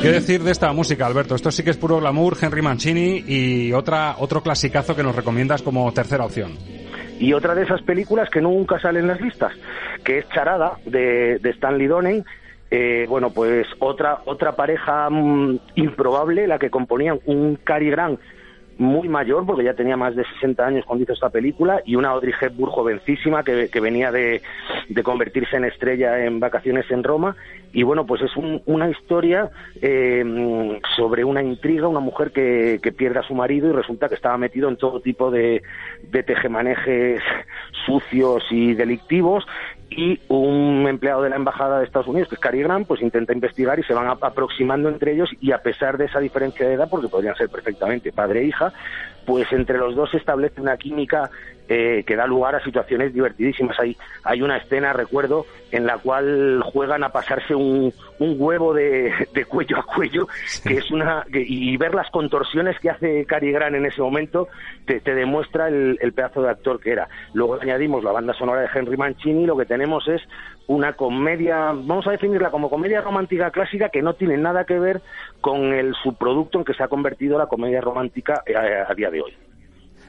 [0.01, 1.35] Qué decir de esta música, Alberto?
[1.35, 5.61] Esto sí que es puro glamour, Henry Mancini y otra, otro clasicazo que nos recomiendas
[5.61, 6.57] como tercera opción.
[7.19, 9.51] Y otra de esas películas que nunca salen en las listas,
[10.03, 12.25] que es Charada, de, de Stanley Donen,
[12.71, 18.19] eh, bueno, pues otra otra pareja mmm, improbable, la que componían un Cary Grant
[18.79, 22.09] muy mayor, porque ya tenía más de 60 años cuando hizo esta película, y una
[22.09, 24.41] Audrey Hepburn jovencísima que, que venía de,
[24.87, 27.35] de, convertirse en estrella en vacaciones en Roma.
[27.73, 29.49] Y bueno, pues es un, una historia
[29.81, 34.15] eh, sobre una intriga, una mujer que, que, pierde a su marido y resulta que
[34.15, 35.61] estaba metido en todo tipo de,
[36.03, 37.21] de tejemanejes
[37.85, 39.45] sucios y delictivos
[39.89, 43.33] y un empleado de la embajada de Estados Unidos, que es Cary Grant, pues intenta
[43.33, 46.89] investigar y se van aproximando entre ellos y a pesar de esa diferencia de edad,
[46.89, 48.71] porque podrían ser perfectamente padre e hija,
[49.25, 51.29] pues entre los dos se establece una química
[51.69, 53.79] eh, que da lugar a situaciones divertidísimas.
[53.79, 59.13] Hay, hay una escena, recuerdo, en la cual juegan a pasarse un, un huevo de,
[59.33, 60.27] de cuello a cuello,
[60.63, 64.47] que es una y ver las contorsiones que hace Cary Grant en ese momento
[64.85, 67.07] te, te demuestra el, el, pedazo de actor que era.
[67.33, 70.21] Luego añadimos la banda sonora de Henry Mancini, lo que tenemos es
[70.65, 75.01] una comedia, vamos a definirla como comedia romántica clásica que no tiene nada que ver
[75.39, 79.21] con el subproducto en que se ha convertido la comedia romántica a, a día de
[79.21, 79.48] hoy.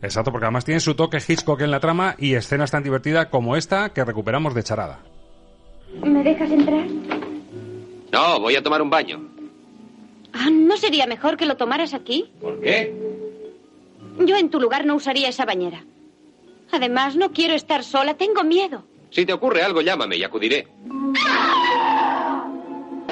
[0.03, 3.57] Exacto, porque además tiene su toque Hitchcock en la trama y escenas tan divertidas como
[3.57, 5.01] esta que recuperamos de charada.
[6.03, 6.87] ¿Me dejas entrar?
[8.13, 9.21] No, voy a tomar un baño.
[10.33, 12.31] Ah, ¿No sería mejor que lo tomaras aquí?
[12.41, 12.95] ¿Por qué?
[14.21, 15.85] Yo en tu lugar no usaría esa bañera.
[16.73, 18.85] Además, no quiero estar sola, tengo miedo.
[19.11, 20.69] Si te ocurre algo, llámame y acudiré.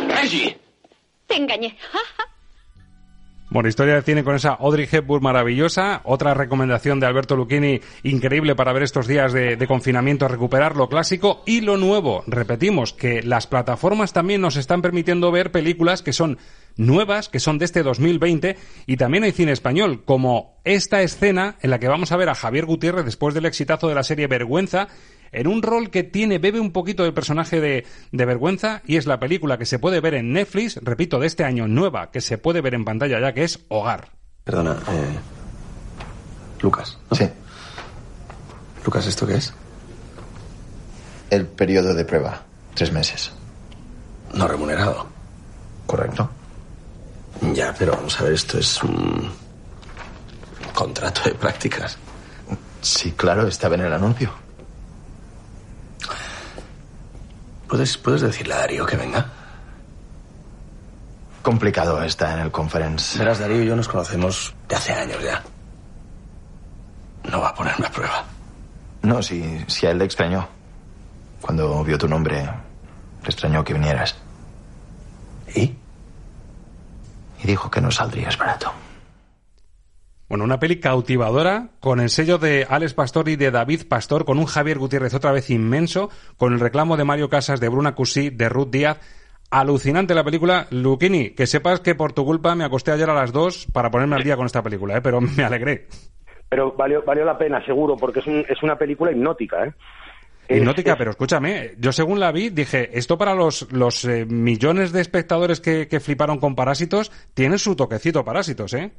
[0.09, 0.59] ¡Reggie!
[1.27, 1.77] Te engañé.
[3.51, 6.03] Bueno, historia cine con esa Audrey Hepburn maravillosa.
[6.05, 10.91] Otra recomendación de Alberto Lucchini increíble para ver estos días de, de, confinamiento, recuperar lo
[10.91, 12.25] clásico y lo nuevo.
[12.27, 16.37] Repetimos que las plataformas también nos están permitiendo ver películas que son
[16.77, 18.57] nuevas, que son de este 2020
[18.87, 22.35] y también hay cine español, como esta escena en la que vamos a ver a
[22.35, 24.89] Javier Gutiérrez después del exitazo de la serie Vergüenza
[25.33, 29.07] en un rol que tiene, bebe un poquito del personaje de, de, vergüenza y es
[29.07, 32.39] la película que se puede ver en Netflix, repito, de este año nueva, que se
[32.39, 34.11] puede ver en pantalla ya, que es Hogar.
[34.45, 35.19] Perdona, eh,
[36.61, 36.99] Lucas.
[37.11, 37.17] ¿no?
[37.17, 37.29] Sí.
[38.85, 39.53] Lucas, ¿esto qué es?
[41.31, 43.33] El periodo de prueba, tres meses.
[44.35, 45.07] No remunerado.
[45.87, 46.31] Correcto.
[47.55, 49.31] Ya, pero vamos a ver, esto es un
[50.75, 51.99] contrato de prácticas.
[52.81, 54.33] Sí, claro, estaba en el anuncio.
[57.69, 59.27] ¿Puedes, ¿Puedes decirle a Darío que venga?
[61.43, 63.19] Complicado está en el conference.
[63.19, 65.43] Verás, Darío y yo nos conocemos de hace años ya.
[67.31, 68.25] No va a ponerme a prueba.
[69.03, 70.49] No, si, si a él le extrañó.
[71.41, 74.17] Cuando vio tu nombre, le extrañó que vinieras.
[75.55, 75.77] ¿Y?
[77.41, 78.73] Y dijo que no saldrías barato.
[80.29, 84.39] Bueno, una peli cautivadora con el sello de Alex Pastor y de David Pastor, con
[84.39, 88.29] un Javier Gutiérrez otra vez inmenso, con el reclamo de Mario Casas, de Bruna Cusí,
[88.29, 89.01] de Ruth Díaz.
[89.51, 90.67] Alucinante la película.
[90.71, 94.17] Luquini, que sepas que por tu culpa me acosté ayer a las dos para ponerme
[94.17, 95.01] al día con esta película, ¿eh?
[95.01, 95.87] pero me alegré.
[96.51, 99.73] Pero valió, valió la pena, seguro, porque es, un, es una película hipnótica, ¿eh?
[100.51, 105.03] Hipnótica, pero escúchame, yo según la vi dije, esto para los, los eh, millones de
[105.03, 108.93] espectadores que, que fliparon con Parásitos, tiene su toquecito Parásitos, ¿eh?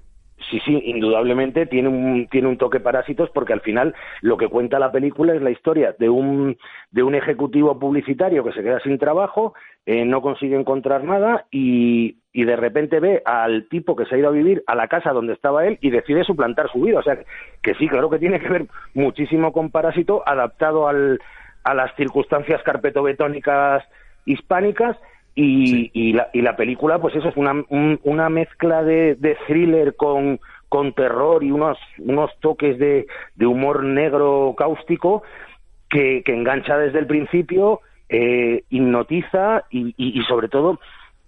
[0.50, 4.80] Sí, sí, indudablemente tiene un, tiene un toque parásitos porque al final lo que cuenta
[4.80, 6.58] la película es la historia de un,
[6.92, 9.54] de un ejecutivo publicitario que se queda sin trabajo,
[9.86, 14.18] eh, no consigue encontrar nada y, y de repente ve al tipo que se ha
[14.18, 17.00] ido a vivir a la casa donde estaba él y decide suplantar su vida.
[17.00, 17.18] O sea,
[17.62, 21.20] que sí, claro que tiene que ver muchísimo con Parásito adaptado al,
[21.64, 23.84] a las circunstancias carpetobetónicas
[24.26, 24.96] hispánicas
[25.36, 25.92] y, sí.
[25.94, 29.96] y, la, y, la, película, pues eso es una, un, una mezcla de, de thriller
[29.96, 35.24] con, con, terror y unos, unos toques de, de humor negro cáustico
[35.90, 40.80] que, que, engancha desde el principio, eh, hipnotiza y, y, sobre todo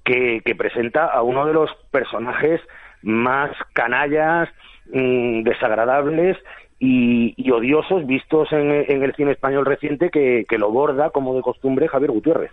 [0.04, 2.60] que, que, presenta a uno de los personajes
[3.02, 4.50] más canallas,
[4.92, 6.38] mmm, desagradables
[6.80, 11.36] y, y, odiosos vistos en, en, el cine español reciente que, que lo borda, como
[11.36, 12.52] de costumbre, Javier Gutiérrez.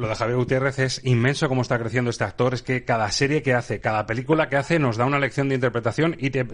[0.00, 2.54] Lo de Javier Gutiérrez es inmenso cómo está creciendo este actor.
[2.54, 5.56] Es que cada serie que hace, cada película que hace nos da una lección de
[5.56, 6.44] interpretación y te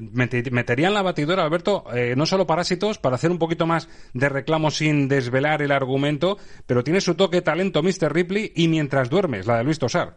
[0.50, 4.28] metería en la batidora, Alberto, eh, no solo Parásitos, para hacer un poquito más de
[4.28, 8.12] reclamo sin desvelar el argumento, pero tiene su toque talento Mr.
[8.12, 10.16] Ripley y Mientras duermes, la de Luis Tosar.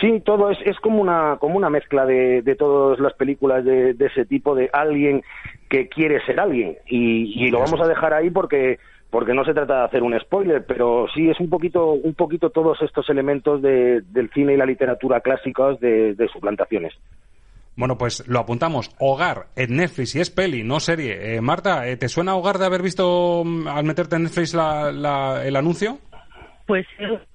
[0.00, 3.94] Sí, todo es, es como una como una mezcla de, de todas las películas de,
[3.94, 5.22] de, ese tipo de alguien
[5.68, 8.78] que quiere ser alguien y, y lo vamos a dejar ahí porque
[9.10, 12.50] porque no se trata de hacer un spoiler, pero sí es un poquito, un poquito
[12.50, 16.94] todos estos elementos de, del cine y la literatura clásicos de, de suplantaciones.
[17.76, 18.94] Bueno, pues lo apuntamos.
[18.98, 21.34] Hogar en Netflix y es peli, no serie.
[21.34, 25.56] Eh, Marta, ¿te suena Hogar de haber visto al meterte en Netflix la, la, el
[25.56, 25.98] anuncio?
[26.66, 26.86] Pues,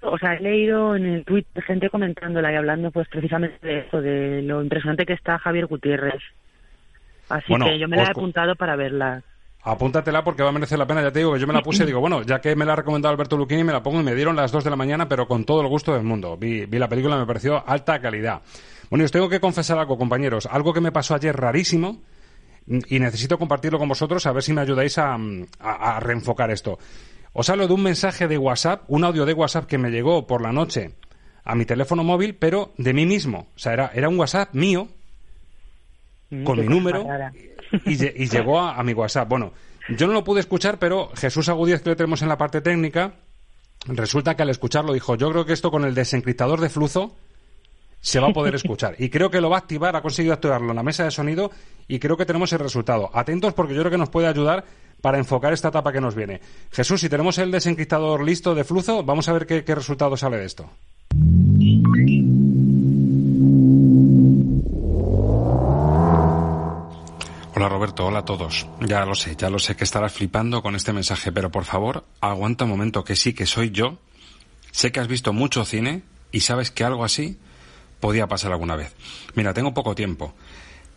[0.02, 4.02] o sea, he leído en el tweet gente comentándola y hablando pues precisamente de eso,
[4.02, 6.22] de lo impresionante que está Javier Gutiérrez.
[7.28, 9.24] Así bueno, que yo me la he apuntado para verla.
[9.68, 11.84] Apúntatela porque va a merecer la pena, ya te digo que yo me la puse
[11.84, 14.04] y digo, bueno, ya que me la ha recomendado Alberto Luquini, me la pongo y
[14.04, 16.38] me dieron las dos de la mañana, pero con todo el gusto del mundo.
[16.38, 18.42] Vi, vi la película, me pareció alta calidad.
[18.92, 21.98] Bueno, y os tengo que confesar algo, compañeros, algo que me pasó ayer rarísimo
[22.68, 25.16] y necesito compartirlo con vosotros a ver si me ayudáis a,
[25.60, 26.78] a, a reenfocar esto.
[27.34, 30.42] Os hablo de un mensaje de WhatsApp, un audio de WhatsApp que me llegó por
[30.42, 30.92] la noche
[31.44, 33.48] a mi teléfono móvil, pero de mí mismo.
[33.56, 34.88] O sea, era, era un WhatsApp mío,
[36.44, 37.06] con mi número,
[37.86, 39.28] y, llegó a, mi WhatsApp.
[39.28, 39.54] Bueno,
[39.90, 43.14] Yo no lo pude escuchar, pero Jesús Agudíez, que le tenemos en la parte técnica,
[43.88, 47.16] resulta que al escucharlo dijo, yo creo que esto con el desencriptador de flujo
[48.02, 48.96] se va a poder escuchar.
[49.00, 51.52] Y creo que lo va a activar, ha conseguido activarlo en la mesa de sonido
[51.88, 53.10] y creo que tenemos el resultado.
[53.14, 54.64] Atentos porque yo creo que nos puede ayudar
[55.02, 56.40] para enfocar esta etapa que nos viene.
[56.72, 60.46] Jesús, si tenemos el desencriptador listo de flujo, vamos a ver qué resultado sale de
[60.46, 60.70] esto.
[67.58, 68.68] Hola Roberto, hola a todos.
[68.82, 72.06] Ya lo sé, ya lo sé que estarás flipando con este mensaje, pero por favor,
[72.20, 73.98] aguanta un momento que sí, que soy yo.
[74.72, 77.40] Sé que has visto mucho cine y sabes que algo así
[78.02, 78.94] podía pasar alguna vez.
[79.36, 80.36] Mira, tengo poco tiempo.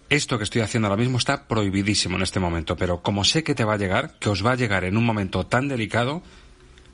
[0.08, 3.54] Esto que estoy haciendo ahora mismo está prohibidísimo en este momento, pero como sé que
[3.54, 6.24] te va a llegar, que os va a llegar en un momento tan delicado,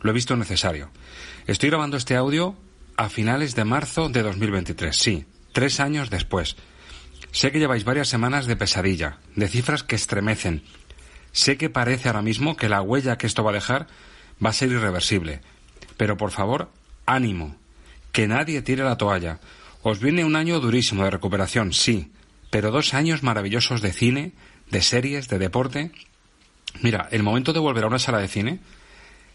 [0.03, 0.91] lo he visto necesario.
[1.47, 2.55] Estoy grabando este audio
[2.99, 6.55] a finales de marzo de 2023, sí, tres años después.
[7.35, 10.63] Sé que lleváis varias semanas de pesadilla, de cifras que estremecen.
[11.33, 13.89] Sé que parece ahora mismo que la huella que esto va a dejar
[14.43, 15.41] va a ser irreversible.
[15.97, 16.71] Pero por favor,
[17.07, 17.57] ánimo.
[18.13, 19.41] Que nadie tire la toalla.
[19.83, 22.13] Os viene un año durísimo de recuperación, sí,
[22.51, 24.33] pero dos años maravillosos de cine,
[24.71, 25.91] de series, de deporte.
[26.83, 28.61] Mira, el momento de volver a una sala de cine,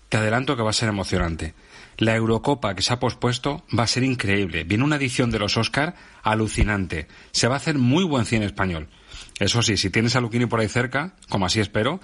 [0.07, 1.53] te adelanto que va a ser emocionante.
[1.99, 4.63] La Eurocopa que se ha pospuesto va a ser increíble.
[4.63, 7.09] Viene una edición de los Oscar alucinante.
[7.31, 8.87] Se va a hacer muy buen cine español.
[9.37, 11.99] Eso sí, si tienes a Luquini por ahí cerca, como así espero,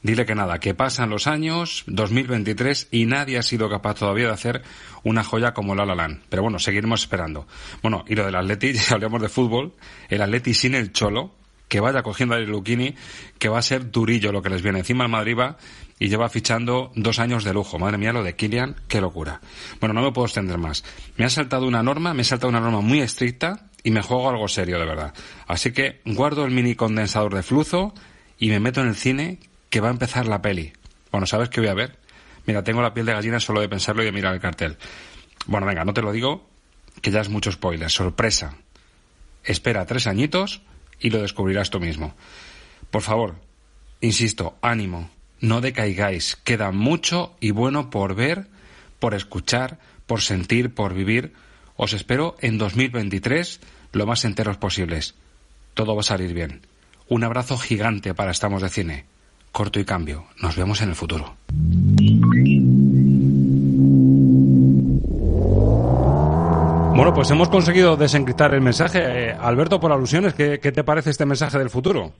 [0.00, 4.32] dile que nada, que pasan los años, 2023, y nadie ha sido capaz todavía de
[4.32, 4.62] hacer
[5.02, 6.22] una joya como La La Land.
[6.28, 7.48] Pero bueno, seguiremos esperando.
[7.82, 9.72] Bueno, y lo del Atleti, ya hablamos de fútbol,
[10.08, 11.34] el Atleti sin el Cholo,
[11.66, 12.94] que vaya cogiendo a Luquini,
[13.40, 14.80] que va a ser durillo lo que les viene.
[14.80, 15.56] Encima el Madrid va
[16.02, 17.78] y lleva fichando dos años de lujo.
[17.78, 19.40] Madre mía, lo de Kylian, qué locura.
[19.78, 20.82] Bueno, no me puedo extender más.
[21.16, 24.28] Me ha saltado una norma, me ha saltado una norma muy estricta y me juego
[24.28, 25.14] algo serio, de verdad.
[25.46, 27.94] Así que guardo el mini condensador de flujo
[28.36, 29.38] y me meto en el cine
[29.70, 30.72] que va a empezar la peli.
[31.12, 31.96] Bueno, ¿sabes qué voy a ver?
[32.46, 34.78] Mira, tengo la piel de gallina solo de pensarlo y de mirar el cartel.
[35.46, 36.50] Bueno, venga, no te lo digo,
[37.00, 37.88] que ya es mucho spoiler.
[37.88, 38.56] Sorpresa.
[39.44, 40.62] Espera tres añitos
[40.98, 42.16] y lo descubrirás tú mismo.
[42.90, 43.36] Por favor,
[44.00, 46.36] insisto, ánimo no decaigáis.
[46.36, 48.46] Queda mucho y bueno por ver,
[48.98, 51.34] por escuchar, por sentir, por vivir.
[51.76, 53.60] Os espero en 2023
[53.92, 55.14] lo más enteros posibles.
[55.74, 56.62] Todo va a salir bien.
[57.08, 59.04] Un abrazo gigante para Estamos de Cine.
[59.50, 60.24] Corto y cambio.
[60.40, 61.36] Nos vemos en el futuro.
[66.94, 69.00] Bueno, pues hemos conseguido desencriptar el mensaje.
[69.02, 72.12] Eh, Alberto, por alusiones, ¿qué, ¿qué te parece este mensaje del futuro?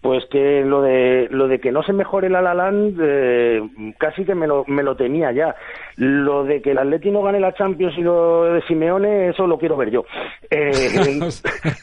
[0.00, 3.60] Pues que lo de lo de que no se mejore el Alalán eh,
[3.98, 5.56] casi que me lo, me lo tenía ya.
[5.96, 9.58] Lo de que el Atleti no gane la Champions y lo de Simeone, eso lo
[9.58, 10.04] quiero ver yo.
[10.50, 11.18] Eh,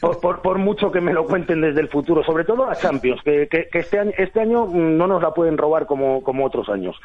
[0.00, 3.48] por, por, mucho que me lo cuenten desde el futuro, sobre todo la Champions, que,
[3.48, 6.96] que, que este, año, este año no nos la pueden robar como, como otros años.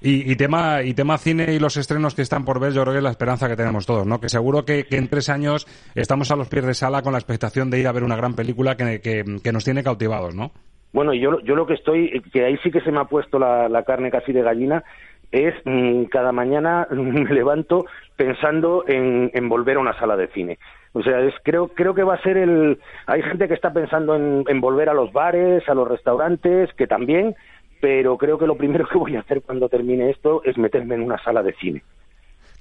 [0.00, 2.98] Y, tema y tema cine y los estrenos que están por ver, yo creo que
[2.98, 4.20] es la esperanza que tenemos todos, ¿no?
[4.20, 7.70] Que seguro que, en tres años estamos a los pies de sala con la expectación
[7.70, 10.52] de ir a ver una gran película que, que, nos tiene cautivados, ¿no?
[10.92, 13.82] Bueno, yo, yo lo que estoy, que ahí sí que se me ha puesto la,
[13.86, 14.84] carne casi de gallina,
[15.32, 20.58] es mm, cada mañana me levanto pensando en, en, volver a una sala de cine.
[20.92, 22.78] O sea, es, creo, creo que va a ser el...
[23.06, 26.86] Hay gente que está pensando en, en volver a los bares, a los restaurantes, que
[26.86, 27.34] también,
[27.80, 31.02] pero creo que lo primero que voy a hacer cuando termine esto es meterme en
[31.02, 31.82] una sala de cine.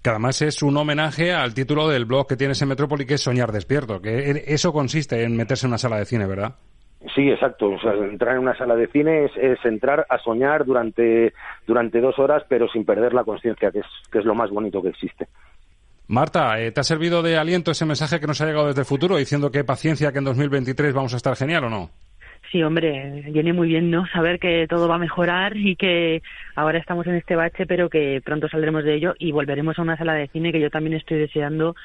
[0.02, 3.22] Que además es un homenaje al título del blog que tienes en Metrópoli, que es
[3.22, 6.56] Soñar Despierto, que eso consiste en meterse en una sala de cine, ¿verdad?
[7.14, 7.70] Sí, exacto.
[7.70, 11.34] O sea, entrar en una sala de cine es, entrar a soñar durante,
[11.68, 14.82] durante dos horas, pero sin perder la conciencia, que es, que es lo más bonito
[14.82, 15.28] que existe.
[16.08, 18.86] Marta, eh, ¿te ha servido de aliento ese mensaje que nos ha llegado desde el
[18.86, 21.90] futuro diciendo que paciencia, que en 2023 vamos a estar genial o no?
[22.52, 24.06] Sí, hombre, viene muy bien, ¿no?
[24.08, 26.22] Saber que todo va a mejorar y que
[26.56, 29.98] ahora estamos en este bache, pero que pronto saldremos de ello y volveremos a una
[29.98, 31.76] sala de cine que yo también estoy deseando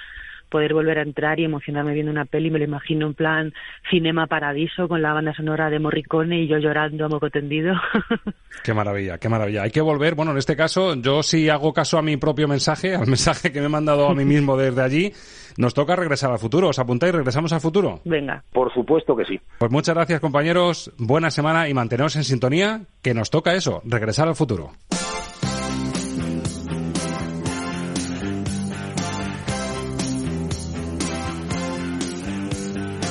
[0.51, 3.55] poder volver a entrar y emocionarme viendo una peli, me lo imagino en plan
[3.89, 7.75] Cinema Paradiso con la banda sonora de Morricone y yo llorando a moco tendido.
[8.65, 9.63] Qué maravilla, qué maravilla.
[9.63, 12.94] Hay que volver, bueno, en este caso yo sí hago caso a mi propio mensaje,
[12.94, 15.13] al mensaje que me he mandado a mí mismo desde allí.
[15.57, 16.69] Nos toca regresar al futuro.
[16.69, 17.13] ¿Os apuntáis?
[17.13, 18.01] ¿Regresamos al futuro?
[18.05, 18.42] Venga.
[18.53, 19.40] Por supuesto que sí.
[19.59, 20.92] Pues muchas gracias, compañeros.
[20.98, 24.71] Buena semana y manteneros en sintonía, que nos toca eso, regresar al futuro.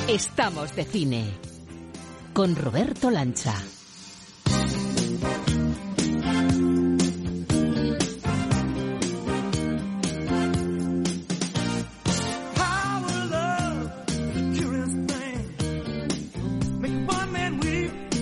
[0.10, 1.24] Estamos de cine
[2.34, 3.54] con Roberto Lancha.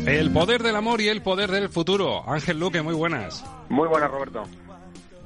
[0.05, 2.29] El poder del amor y el poder del futuro.
[2.29, 3.45] Ángel Luque, muy buenas.
[3.69, 4.43] Muy buenas, Roberto.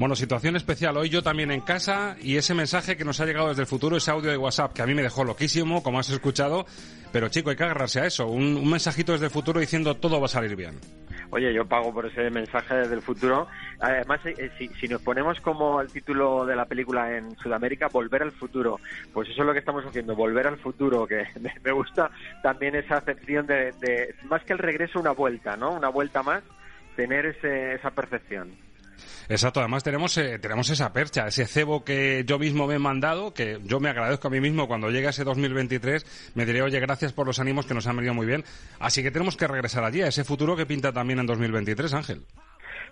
[0.02, 0.98] Bueno, situación especial.
[0.98, 3.98] Hoy yo también en casa y ese mensaje que nos ha llegado desde el futuro,
[3.98, 6.66] ese audio de WhatsApp que a mí me dejó loquísimo, como has escuchado.
[7.12, 8.26] Pero chico, hay que agarrarse a eso.
[8.26, 10.80] Un, mensajito desde el futuro diciendo todo va a salir bien.
[11.30, 13.46] Oye, yo pago por ese mensaje desde el futuro.
[13.80, 18.24] Además, eh, si, si, nos ponemos como el título de la película en Sudamérica, Volver
[18.24, 18.80] al futuro,
[19.14, 21.28] pues eso es lo que estamos haciendo, Volver al futuro, que
[21.64, 22.10] me gusta
[22.42, 25.74] también esa acepción de, de más que el regreso, una vuelta, ¿no?
[25.74, 26.42] Una vuelta más,
[26.96, 28.50] tener ese, esa percepción.
[29.30, 33.34] Exacto, además tenemos, eh, tenemos esa percha, ese cebo que yo mismo me he mandado,
[33.34, 37.14] que yo me agradezco a mí mismo cuando llegue ese 2023, me diré, oye, gracias
[37.14, 38.44] por los ánimos que nos han venido muy bien.
[38.80, 42.22] Así que tenemos que regresar allí, a ese futuro que pinta también en 2023, Ángel.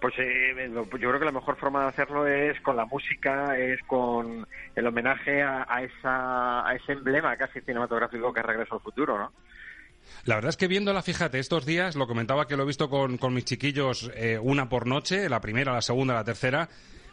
[0.01, 3.81] Pues eh, yo creo que la mejor forma de hacerlo es con la música, es
[3.83, 8.81] con el homenaje a, a, esa, a ese emblema casi cinematográfico que es Regreso al
[8.81, 9.33] Futuro, ¿no?
[10.25, 13.17] La verdad es que viéndola, fíjate, estos días, lo comentaba que lo he visto con,
[13.17, 16.69] con mis chiquillos eh, una por noche, la primera, la segunda, la tercera,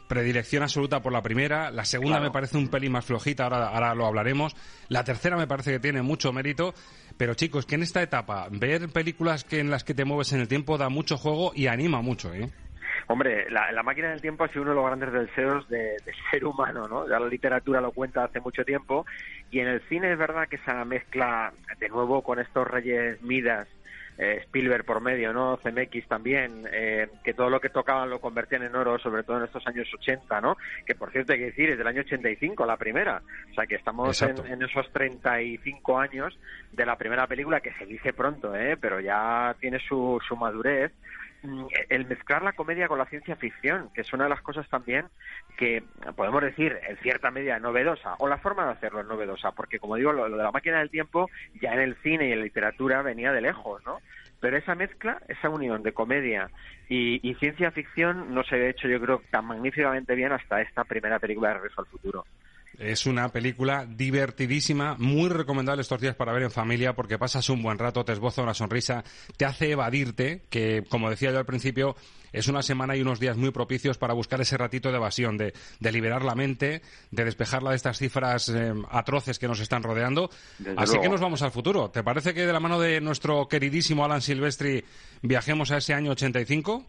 [0.09, 2.25] predilección absoluta por la primera, la segunda claro.
[2.25, 4.55] me parece un pelín más flojita, ahora, ahora lo hablaremos,
[4.89, 6.75] la tercera me parece que tiene mucho mérito,
[7.17, 10.41] pero chicos, que en esta etapa ver películas que en las que te mueves en
[10.41, 12.51] el tiempo da mucho juego y anima mucho, ¿eh?
[13.09, 16.15] Hombre, la, la, máquina del tiempo ha sido uno de los grandes deseos de, del
[16.31, 17.09] ser humano, ¿no?
[17.09, 19.07] Ya la literatura lo cuenta hace mucho tiempo
[19.51, 23.69] y en el cine es verdad que esa mezcla, de nuevo, con estos reyes Midas,
[24.19, 25.59] eh, Spielberg por medio, ¿no?
[25.59, 29.45] CMX también, eh, que todo lo que tocaban lo convertían en oro, sobre todo en
[29.45, 30.57] estos años 80, ¿no?
[30.87, 33.23] Que por cierto hay que decir, es del año 85 la primera.
[33.51, 36.39] O sea que estamos en, en, esos 35 años
[36.73, 38.77] de la primera película, que se dice pronto, ¿eh?
[38.81, 40.93] Pero ya tiene su, su madurez
[41.89, 45.07] el mezclar la comedia con la ciencia ficción, que es una de las cosas también
[45.57, 45.83] que
[46.15, 49.97] podemos decir en cierta medida novedosa, o la forma de hacerlo es novedosa, porque como
[49.97, 51.31] digo, lo, de la máquina del tiempo
[51.61, 54.01] ya en el cine y en la literatura venía de lejos, ¿no?
[54.41, 56.51] Pero esa mezcla, esa unión de comedia
[56.89, 60.85] y, y ciencia ficción no se ha hecho, yo creo, tan magníficamente bien hasta esta
[60.85, 62.25] primera película de Regreso al Futuro.
[62.79, 67.63] Es una película divertidísima, muy recomendable estos días para ver en familia porque pasas un
[67.63, 69.03] buen rato, te esboza una sonrisa,
[69.37, 71.97] te hace evadirte, que como decía yo al principio,
[72.33, 75.55] es una semana y unos días muy propicios para buscar ese ratito de evasión, de,
[75.81, 80.29] de liberar la mente, de despejarla de estas cifras eh, atroces que nos están rodeando.
[80.59, 81.03] Desde Así luego.
[81.05, 81.91] que nos vamos al futuro.
[81.91, 84.85] ¿Te parece que de la mano de nuestro queridísimo Alan Silvestri
[85.23, 86.85] viajemos a ese año 85?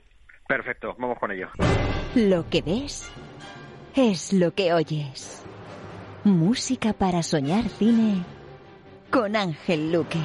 [0.49, 1.47] Perfecto, vamos con ello.
[2.15, 3.09] Lo que ves
[3.95, 5.43] es lo que oyes.
[6.27, 8.23] Música para soñar cine
[9.09, 10.19] con Ángel Luque.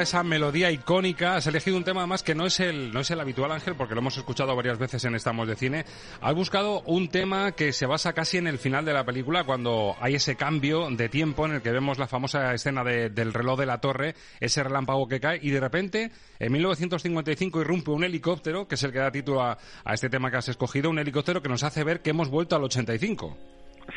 [0.00, 1.34] Esa melodía icónica.
[1.34, 3.94] Has elegido un tema más que no es el no es el habitual Ángel porque
[3.94, 5.84] lo hemos escuchado varias veces en Estamos de Cine.
[6.20, 9.96] Has buscado un tema que se basa casi en el final de la película cuando
[10.00, 13.58] hay ese cambio de tiempo en el que vemos la famosa escena de, del reloj
[13.58, 18.68] de la torre, ese relámpago que cae y de repente en 1955 irrumpe un helicóptero
[18.68, 21.42] que es el que da título a, a este tema que has escogido, un helicóptero
[21.42, 23.36] que nos hace ver que hemos vuelto al 85.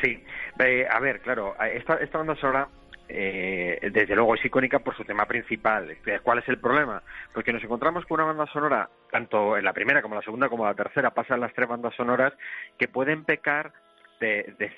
[0.02, 0.22] Sí,
[0.58, 2.68] eh, a ver, claro, esta, esta banda sonora
[3.08, 5.96] eh, desde luego es icónica por su tema principal.
[6.22, 7.02] ¿Cuál es el problema?
[7.34, 10.48] Porque nos encontramos con una banda sonora, tanto en la primera como en la segunda
[10.48, 12.32] como en la tercera, pasan las tres bandas sonoras,
[12.78, 13.72] que pueden pecar
[14.22, 14.70] de, de,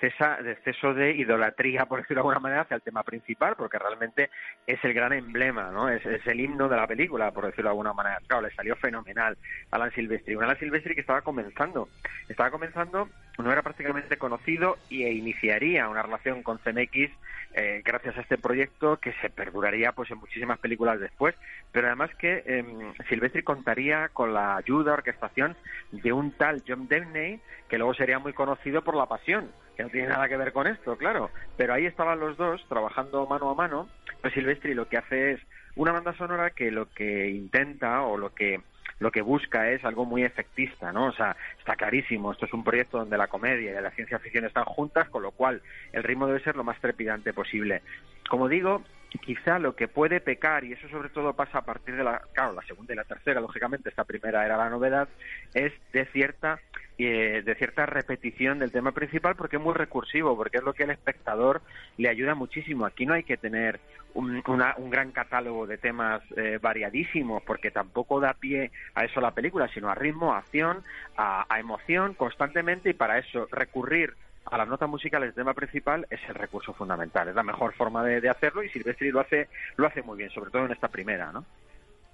[0.42, 4.30] de exceso de idolatría, por decirlo de alguna manera, hacia el tema principal, porque realmente
[4.66, 5.90] es el gran emblema, ¿no?
[5.90, 8.18] Es, es el himno de la película, por decirlo de alguna manera.
[8.26, 9.36] Claro, le salió fenomenal
[9.70, 10.34] Alan Silvestri.
[10.34, 11.90] Un Alan Silvestri que estaba comenzando.
[12.26, 17.10] Estaba comenzando, no era prácticamente conocido y iniciaría una relación con CMX
[17.56, 21.36] eh, gracias a este proyecto que se perduraría pues en muchísimas películas después,
[21.70, 22.64] pero además que eh,
[23.08, 25.56] Silvestri contaría con la ayuda, orquestación
[25.92, 29.33] de un tal John Debney, que luego sería muy conocido por La Pasión,
[29.76, 33.26] que no tiene nada que ver con esto, claro, pero ahí estaban los dos trabajando
[33.26, 33.88] mano a mano,
[34.20, 35.40] pues Silvestri lo que hace es
[35.76, 38.60] una banda sonora que lo que intenta o lo que
[39.00, 41.06] lo que busca es algo muy efectista, ¿no?
[41.06, 44.44] O sea, está clarísimo, esto es un proyecto donde la comedia y la ciencia ficción
[44.44, 45.60] están juntas, con lo cual
[45.92, 47.82] el ritmo debe ser lo más trepidante posible.
[48.28, 48.82] Como digo,
[49.22, 52.52] quizá lo que puede pecar, y eso sobre todo pasa a partir de la, claro,
[52.52, 55.08] la segunda y la tercera, lógicamente, esta primera era la novedad,
[55.54, 56.60] es de cierta
[56.96, 60.84] eh, de cierta repetición del tema principal porque es muy recursivo, porque es lo que
[60.84, 61.60] al espectador
[61.96, 62.86] le ayuda muchísimo.
[62.86, 63.80] Aquí no hay que tener
[64.14, 69.34] un, un gran catálogo de temas eh, variadísimos porque tampoco da pie a eso la
[69.34, 70.84] película, sino a ritmo, a acción,
[71.16, 74.14] a emoción constantemente y para eso recurrir
[74.44, 78.04] a las notas musicales del tema principal es el recurso fundamental, es la mejor forma
[78.04, 80.88] de, de hacerlo y Silvestri lo hace, lo hace muy bien, sobre todo en esta
[80.88, 81.44] primera, ¿no?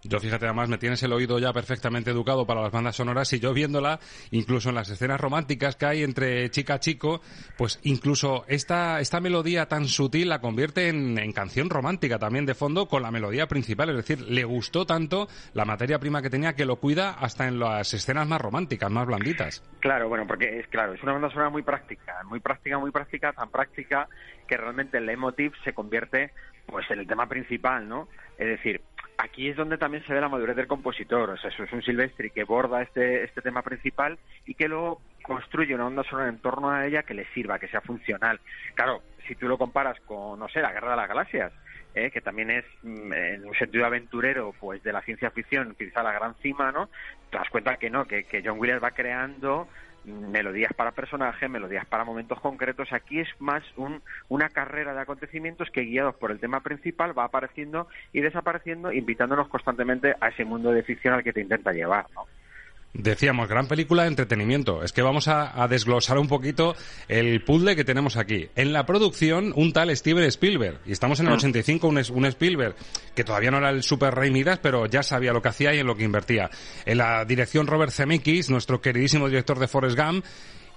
[0.02, 3.40] Yo fíjate, además me tienes el oído ya perfectamente educado para las bandas sonoras y
[3.40, 7.20] yo viéndola, incluso en las escenas románticas que hay entre chica chico,
[7.58, 12.54] pues incluso esta, esta melodía tan sutil la convierte en, en, canción romántica también de
[12.54, 13.90] fondo con la melodía principal.
[13.90, 17.58] Es decir, le gustó tanto la materia prima que tenía que lo cuida hasta en
[17.58, 19.62] las escenas más románticas, más blanditas.
[19.80, 23.32] Claro, bueno, porque es claro, es una banda sonora muy práctica, muy práctica, muy práctica,
[23.34, 24.08] tan práctica
[24.48, 26.32] que realmente el leitmotiv se convierte
[26.66, 28.08] pues en el tema principal, ¿no?
[28.38, 28.80] Es decir,
[29.22, 31.30] aquí es donde también se ve la madurez del compositor.
[31.30, 35.00] O sea, eso es un Silvestri que borda este, este tema principal y que luego
[35.22, 38.40] construye una onda sonora en torno a ella que le sirva, que sea funcional.
[38.74, 41.52] Claro, si tú lo comparas con, no sé, la Guerra de las Galaxias,
[41.94, 42.10] ¿eh?
[42.10, 46.12] que también es, mm, en un sentido aventurero, pues de la ciencia ficción, quizá la
[46.12, 46.88] gran cima, ¿no?
[47.30, 49.68] Te das cuenta que no, que, que John Williams va creando
[50.04, 52.92] melodías para personajes, melodías para momentos concretos.
[52.92, 57.24] Aquí es más un, una carrera de acontecimientos que guiados por el tema principal va
[57.24, 62.06] apareciendo y desapareciendo, invitándonos constantemente a ese mundo de ficción al que te intenta llevar,
[62.14, 62.26] ¿no?
[62.92, 64.82] Decíamos, gran película de entretenimiento.
[64.82, 66.74] Es que vamos a, a, desglosar un poquito
[67.06, 68.48] el puzzle que tenemos aquí.
[68.56, 70.80] En la producción, un tal Steven Spielberg.
[70.86, 72.74] Y estamos en el 85, un, un Spielberg
[73.14, 75.78] que todavía no era el super rey Midas, pero ya sabía lo que hacía y
[75.78, 76.50] en lo que invertía.
[76.84, 80.24] En la dirección, Robert Zemeckis, nuestro queridísimo director de Forrest Gump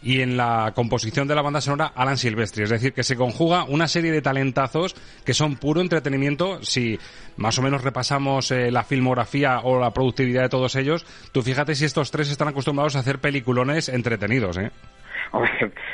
[0.03, 2.63] y en la composición de la banda sonora Alan Silvestri.
[2.63, 4.95] Es decir, que se conjuga una serie de talentazos
[5.25, 6.61] que son puro entretenimiento.
[6.61, 6.99] Si
[7.37, 11.75] más o menos repasamos eh, la filmografía o la productividad de todos ellos, tú fíjate
[11.75, 14.71] si estos tres están acostumbrados a hacer peliculones entretenidos, ¿eh?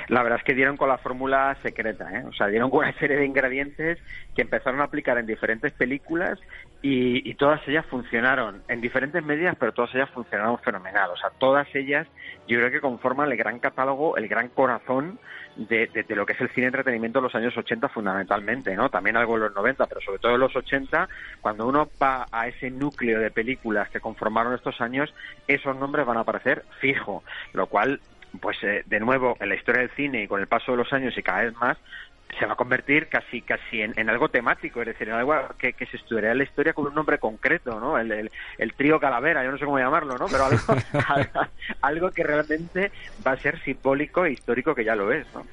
[0.10, 2.24] la verdad es que dieron con la fórmula secreta, ¿eh?
[2.28, 4.00] o sea, dieron con una serie de ingredientes
[4.36, 6.40] que empezaron a aplicar en diferentes películas
[6.82, 11.10] y, y, todas ellas funcionaron en diferentes medidas, pero todas ellas funcionaron fenomenal.
[11.12, 12.08] O sea, todas ellas
[12.48, 15.20] yo creo que conforman el gran catálogo, el gran corazón
[15.58, 18.90] de, de, de, lo que es el cine entretenimiento de los años 80 fundamentalmente, ¿no?
[18.90, 21.10] También algo en los 90, pero sobre todo en los 80,
[21.42, 25.14] cuando uno va a ese núcleo de películas que conformaron estos años,
[25.48, 27.24] esos nombres van a aparecer fijo,
[27.54, 28.00] lo cual
[28.42, 30.94] pues eh, de nuevo en la historia del cine y con el paso de los
[30.94, 31.78] años y cada vez más
[32.38, 35.74] se va a convertir casi casi en, en algo temático, es decir, en algo que,
[35.74, 37.98] que se estudiará la historia con un nombre concreto, ¿no?
[37.98, 40.28] El, el, el, trío calavera, yo no sé cómo llamarlo, ¿no?
[40.28, 40.60] Pero algo,
[41.82, 42.92] algo que realmente
[43.26, 45.46] va a ser simbólico e histórico que ya lo es, ¿no?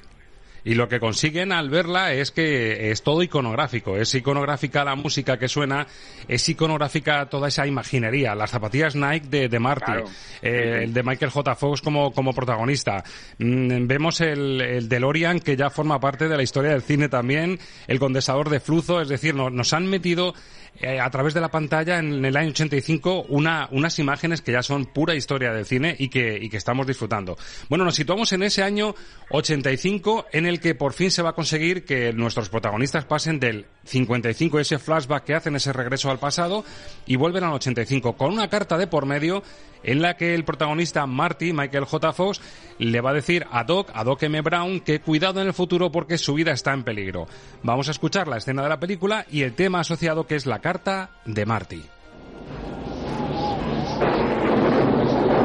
[0.67, 5.39] Y lo que consiguen al verla es que es todo iconográfico, es iconográfica la música
[5.39, 5.87] que suena,
[6.27, 10.09] es iconográfica toda esa imaginería, las zapatillas Nike de, de Marty, claro.
[10.41, 11.55] eh, el de Michael J.
[11.55, 13.01] Fox como, como protagonista.
[13.37, 17.57] Mm, vemos el, el DeLorean que ya forma parte de la historia del cine también,
[17.87, 20.33] el condensador de flujo, es decir, nos, nos han metido
[20.79, 24.61] eh, a través de la pantalla en el año 85 una, unas imágenes que ya
[24.61, 27.35] son pura historia del cine y que, y que estamos disfrutando.
[27.67, 28.93] Bueno, nos situamos en ese año
[29.31, 34.59] 85 en que por fin se va a conseguir que nuestros protagonistas pasen del 55,
[34.59, 36.63] ese flashback que hacen, ese regreso al pasado,
[37.05, 39.43] y vuelven al 85 con una carta de por medio
[39.83, 42.13] en la que el protagonista Marty, Michael J.
[42.13, 42.41] Fox,
[42.79, 44.41] le va a decir a Doc, a Doc M.
[44.41, 47.27] Brown, que cuidado en el futuro porque su vida está en peligro.
[47.63, 50.59] Vamos a escuchar la escena de la película y el tema asociado que es la
[50.59, 51.83] carta de Marty.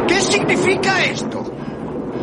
[0.09, 1.52] ¿Qué significa esto?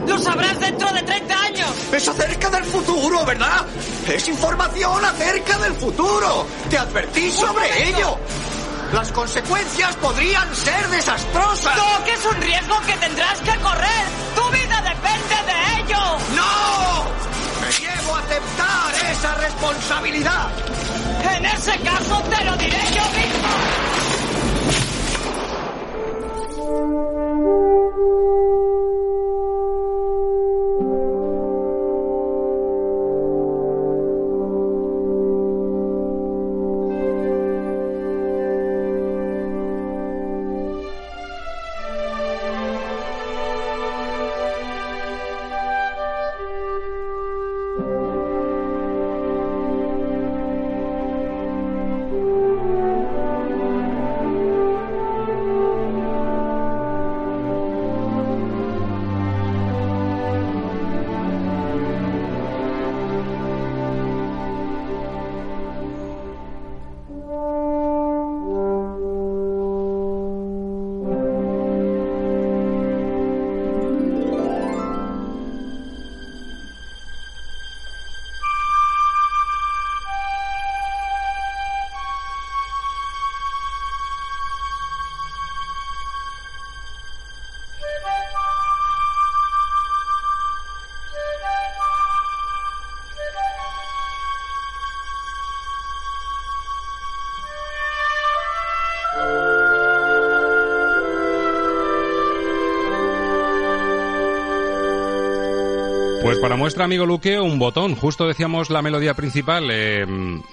[0.08, 1.70] ¡Lo sabrás dentro de 30 años!
[1.94, 3.66] Es acerca del futuro, ¿verdad?
[4.08, 6.46] Es información acerca del futuro.
[6.70, 8.18] Te advertí sobre ello.
[8.94, 11.78] Las consecuencias podrían ser desastrosas.
[11.78, 14.06] ¡No, que es un riesgo que tendrás que correr!
[14.36, 16.18] ¡Tu vida depende de ello!
[16.36, 17.06] ¡No!
[17.62, 20.50] Me niego a aceptar esa responsabilidad.
[21.36, 23.50] En ese caso te lo diré yo mismo.
[106.50, 107.94] Para muestra, amigo Luque, un botón.
[107.96, 110.04] Justo decíamos la melodía principal, eh,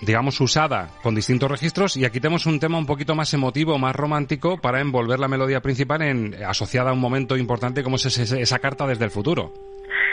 [0.02, 1.96] digamos, usada con distintos registros.
[1.96, 5.60] Y aquí tenemos un tema un poquito más emotivo, más romántico, para envolver la melodía
[5.60, 9.52] principal en, asociada a un momento importante como es ese- esa carta desde el futuro.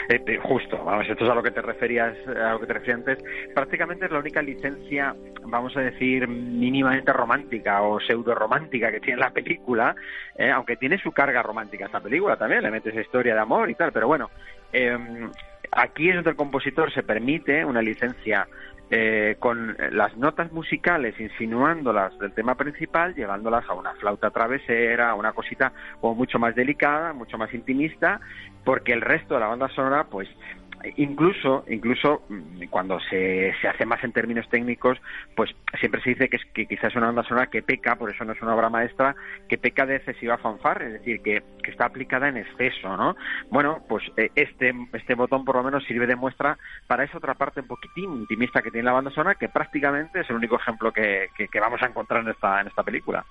[0.08, 2.72] Eh, eh, justo, vamos, esto es a lo que te referías, a lo que te
[2.72, 3.18] referías antes.
[3.54, 5.14] Prácticamente es la única licencia,
[5.46, 9.94] vamos a decir, mínimamente romántica o pseudo romántica que tiene la película,
[10.36, 13.74] eh, aunque tiene su carga romántica esta película también, le metes historia de amor y
[13.74, 14.30] tal, pero bueno,
[14.72, 14.96] eh,
[15.76, 18.46] aquí es donde el compositor se permite una licencia
[18.90, 25.14] eh, con las notas musicales insinuándolas del tema principal, llevándolas a una flauta travesera, a
[25.14, 28.20] una cosita como mucho más delicada, mucho más intimista,
[28.62, 30.28] porque el resto de la banda sonora, pues
[30.96, 34.98] incluso incluso mm, cuando se, se hace más en términos técnicos
[35.36, 38.10] pues siempre se dice que, es, que quizás es una banda sonora que peca por
[38.10, 39.14] eso no es una obra maestra
[39.48, 43.16] que peca de excesiva fanfarra es decir que, que está aplicada en exceso no
[43.50, 47.34] bueno pues eh, este este botón por lo menos sirve de muestra para esa otra
[47.34, 50.92] parte un poquitín intimista que tiene la banda sonora que prácticamente es el único ejemplo
[50.92, 53.24] que, que, que vamos a encontrar en esta en esta película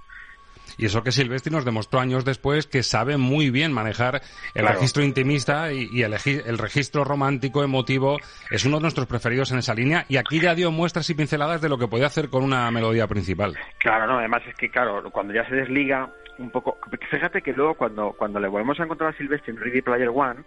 [0.78, 4.22] Y eso que Silvestri nos demostró años después que sabe muy bien manejar
[4.54, 4.76] el Claro.
[4.76, 8.18] registro intimista y, y el, egi- el registro romántico, emotivo,
[8.52, 11.62] es uno de nuestros preferidos en esa línea y aquí ya dio muestras y pinceladas
[11.62, 13.56] de lo que podía hacer con una melodía principal.
[13.80, 16.10] Claro, no, además es que, claro, cuando ya se desliga
[16.40, 16.78] un poco.
[17.12, 20.42] Fíjate que luego, cuando, cuando le volvemos a encontrar a Silvestre en Ready Player One,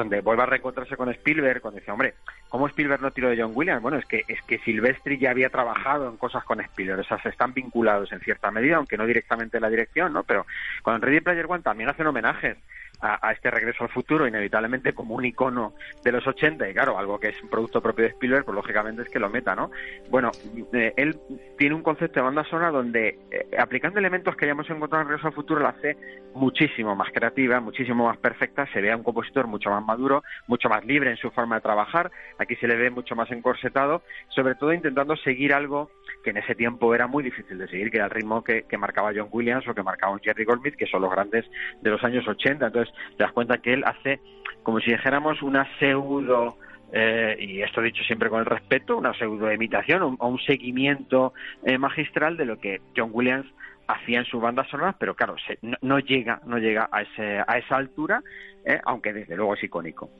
[0.00, 2.14] donde vuelve a reencontrarse con Spielberg, cuando dice, hombre,
[2.48, 3.82] ¿cómo Spielberg no tiró de John Williams?
[3.82, 7.22] Bueno, es que, es que Silvestri ya había trabajado en cosas con Spielberg, o sea,
[7.22, 10.24] se están vinculados en cierta medida, aunque no directamente en la dirección, ¿no?
[10.24, 10.46] Pero
[10.86, 12.56] en Ready Player One también hacen homenajes
[13.00, 15.74] a, a este regreso al futuro, inevitablemente como un icono
[16.04, 19.02] de los 80, y claro, algo que es un producto propio de Spielberg, pues lógicamente
[19.02, 19.70] es que lo meta, ¿no?
[20.10, 20.30] Bueno,
[20.72, 21.18] eh, él
[21.58, 25.28] tiene un concepto de banda sonora donde, eh, aplicando elementos que hayamos encontrado en Regreso
[25.28, 25.96] al Futuro, la hace
[26.34, 30.68] muchísimo más creativa, muchísimo más perfecta, se ve a un compositor mucho más maduro, mucho
[30.68, 34.54] más libre en su forma de trabajar, aquí se le ve mucho más encorsetado, sobre
[34.54, 35.90] todo intentando seguir algo
[36.22, 39.12] que en ese tiempo era muy difícil de seguir, que era el ritmo que, marcaba
[39.14, 41.44] John Williams o que marcaba un Jerry Goldsmith, que son los grandes
[41.82, 42.66] de los años 80.
[42.66, 44.20] Entonces te das cuenta que él hace
[44.62, 46.56] como si dijéramos una pseudo
[46.92, 51.32] eh, y esto dicho siempre con el respeto, una pseudo imitación o, un seguimiento
[51.64, 53.46] eh, magistral de lo que John Williams
[53.86, 57.38] hacía en su banda sonora, pero claro, se- no, no llega, no llega a, ese,
[57.46, 58.22] a esa altura,
[58.64, 60.10] eh, aunque desde luego es icónico.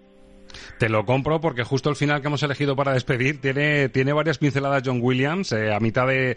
[0.79, 4.39] Te lo compro porque justo el final que hemos elegido para despedir tiene, tiene varias
[4.39, 6.37] pinceladas John Williams eh, a mitad de,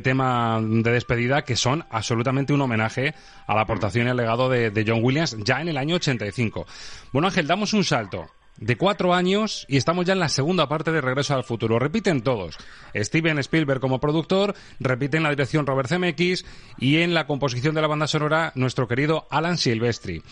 [0.00, 3.14] tema de despedida que son absolutamente un homenaje
[3.46, 6.66] a la aportación y al legado de, de John Williams ya en el año 85.
[7.12, 8.26] Bueno Ángel, damos un salto
[8.58, 11.78] de cuatro años y estamos ya en la segunda parte de Regreso al Futuro.
[11.78, 12.58] Repiten todos.
[12.94, 16.44] Steven Spielberg como productor, repiten la dirección Robert Zemeckis
[16.78, 20.22] y en la composición de la banda sonora nuestro querido Alan Silvestri.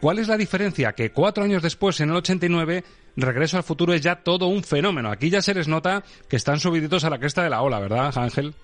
[0.00, 0.92] ¿Cuál es la diferencia?
[0.92, 2.84] Que cuatro años después, en el 89,
[3.16, 5.10] Regreso al Futuro es ya todo un fenómeno.
[5.10, 8.12] Aquí ya se les nota que están subiditos a la cresta de la ola, ¿verdad,
[8.16, 8.54] Ángel?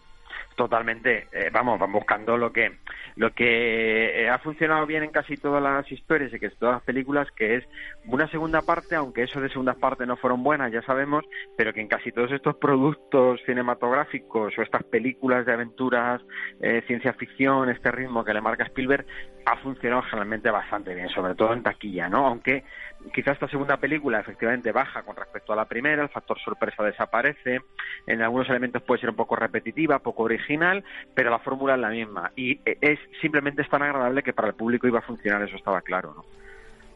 [0.61, 2.80] Totalmente, eh, vamos, van buscando lo que
[3.16, 6.82] lo que eh, ha funcionado bien en casi todas las historias y que todas las
[6.82, 7.64] películas, que es
[8.04, 11.24] una segunda parte, aunque eso de segundas partes no fueron buenas, ya sabemos,
[11.56, 16.20] pero que en casi todos estos productos cinematográficos o estas películas de aventuras,
[16.61, 19.06] eh, ciencia ficción, este ritmo que le marca Spielberg,
[19.46, 22.26] ha funcionado generalmente bastante bien, sobre todo en taquilla, ¿no?
[22.26, 22.64] Aunque
[23.12, 27.61] quizás esta segunda película efectivamente baja con respecto a la primera, el factor sorpresa desaparece,
[28.07, 30.84] en algunos elementos puede ser un poco repetitiva, poco original,
[31.14, 34.48] pero la fórmula es la misma y eh, es simplemente es tan agradable que para
[34.48, 36.24] el público iba a funcionar, eso estaba claro, ¿no?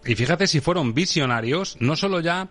[0.07, 2.47] Y fíjate si fueron visionarios, no solo ya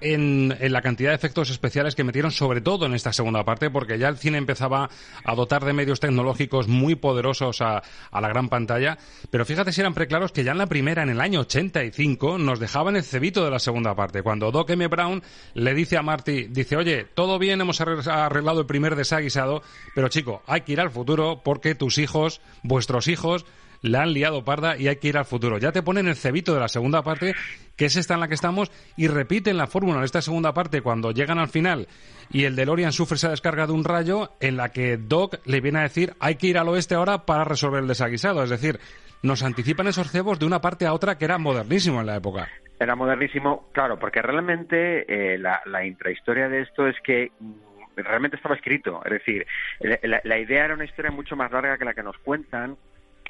[0.00, 3.98] en, la cantidad de efectos especiales que metieron, sobre todo en esta segunda parte, porque
[3.98, 4.88] ya el cine empezaba
[5.24, 7.82] a dotar de medios tecnológicos muy poderosos a,
[8.12, 8.98] la gran pantalla.
[9.30, 12.60] Pero fíjate si eran preclaros que ya en la primera, en el año 85, nos
[12.60, 14.22] dejaban el cebito de la segunda parte.
[14.22, 14.86] Cuando Doc M.
[14.88, 15.22] Brown
[15.54, 19.62] le dice a Marty, dice, oye, todo bien, hemos arre- arreglado el primer desaguisado,
[19.94, 23.44] pero chico, hay que ir al futuro porque tus hijos, vuestros hijos,
[23.82, 25.58] la han liado parda y hay que ir al futuro.
[25.58, 27.34] Ya te ponen el cebito de la segunda parte,
[27.76, 30.82] que es esta en la que estamos, y repiten la fórmula en esta segunda parte
[30.82, 31.88] cuando llegan al final
[32.32, 35.80] y el DeLorean sufre esa descarga de un rayo en la que Doc le viene
[35.80, 38.42] a decir hay que ir al oeste ahora para resolver el desaguisado.
[38.42, 38.78] Es decir,
[39.22, 42.48] nos anticipan esos cebos de una parte a otra que era modernísimo en la época.
[42.78, 45.04] Era modernísimo, claro, porque realmente
[45.34, 47.52] eh, la, la intrahistoria de esto es que mm,
[47.96, 49.02] realmente estaba escrito.
[49.04, 49.46] Es decir,
[49.80, 52.76] la, idea era una historia mucho más larga que la que nos cuentan.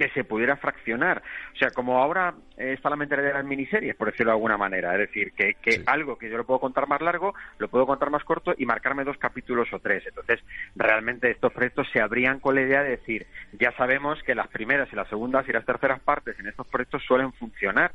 [0.01, 1.23] Que se pudiera fraccionar.
[1.53, 4.57] O sea, como ahora eh, está la mentalidad de las miniseries, por decirlo de alguna
[4.57, 4.95] manera.
[4.95, 8.09] Es decir, que, que algo que yo lo puedo contar más largo, lo puedo contar
[8.09, 10.03] más corto y marcarme dos capítulos o tres.
[10.07, 10.41] Entonces,
[10.75, 14.91] realmente estos proyectos se abrían con la idea de decir, ya sabemos que las primeras
[14.91, 17.93] y las segundas y las terceras partes en estos proyectos suelen funcionar.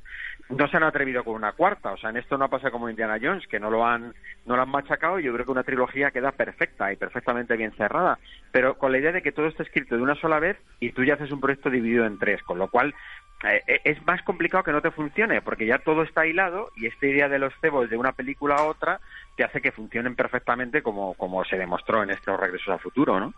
[0.50, 1.94] No se han atrevido con una cuarta.
[1.94, 4.14] O sea, en esto no pasa como Indiana Jones, que no lo han,
[4.46, 5.18] no lo han machacado.
[5.18, 8.20] Yo creo que una trilogía queda perfecta y perfectamente bien cerrada.
[8.52, 11.04] Pero con la idea de que todo está escrito de una sola vez y tú
[11.04, 12.96] ya haces un proyecto dividido en tres, con lo cual
[13.44, 16.88] eh, eh, es más complicado que no te funcione, porque ya todo está hilado y
[16.88, 19.00] esta idea de los cebos de una película a otra
[19.36, 23.34] te hace que funcionen perfectamente como, como se demostró en estos regresos al futuro, ¿no?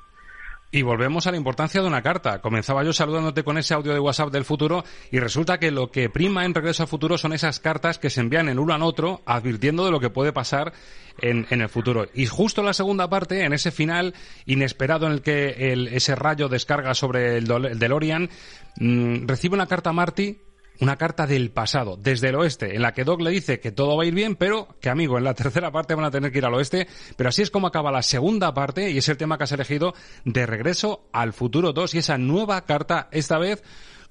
[0.70, 2.42] Y volvemos a la importancia de una carta.
[2.42, 6.10] Comenzaba yo saludándote con ese audio de WhatsApp del futuro y resulta que lo que
[6.10, 9.22] prima en Regreso al Futuro son esas cartas que se envían en uno al otro
[9.26, 10.74] advirtiendo de lo que puede pasar
[11.20, 12.08] en, en el futuro.
[12.14, 14.14] Y justo en la segunda parte, en ese final
[14.46, 18.30] inesperado en el que el, ese rayo descarga sobre el, el DeLorean,
[18.76, 20.38] mmm, recibe una carta Marty
[20.80, 23.98] una carta del pasado, desde el oeste, en la que Doc le dice que todo
[23.98, 26.38] va a ir bien, pero que, amigo, en la tercera parte van a tener que
[26.38, 26.88] ir al oeste.
[27.16, 29.94] Pero así es como acaba la segunda parte, y es el tema que has elegido,
[30.26, 33.64] de regreso al futuro 2, y esa nueva carta, esta vez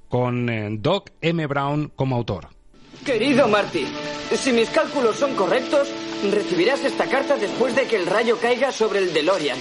[0.09, 1.47] con eh, Doc M.
[1.47, 2.49] Brown como autor.
[3.05, 3.87] Querido Marty,
[4.35, 5.89] si mis cálculos son correctos,
[6.31, 9.59] recibirás esta carta después de que el rayo caiga sobre el DeLorean.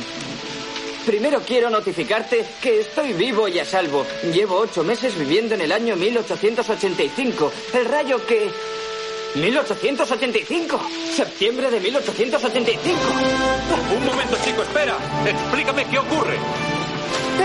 [1.06, 4.06] Primero quiero notificarte que estoy vivo y a salvo.
[4.34, 7.52] Llevo ocho meses viviendo en el año 1885.
[7.74, 8.50] El rayo que...
[9.36, 10.80] 1885.
[11.16, 13.00] Septiembre de 1885.
[13.98, 14.98] Un momento, chico, espera.
[15.26, 16.38] Explícame qué ocurre.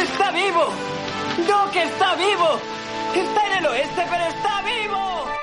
[0.01, 0.69] ¡Está vivo!
[1.47, 2.61] ¡Doc está vivo!
[3.15, 5.40] Está en el oeste, pero está vivo.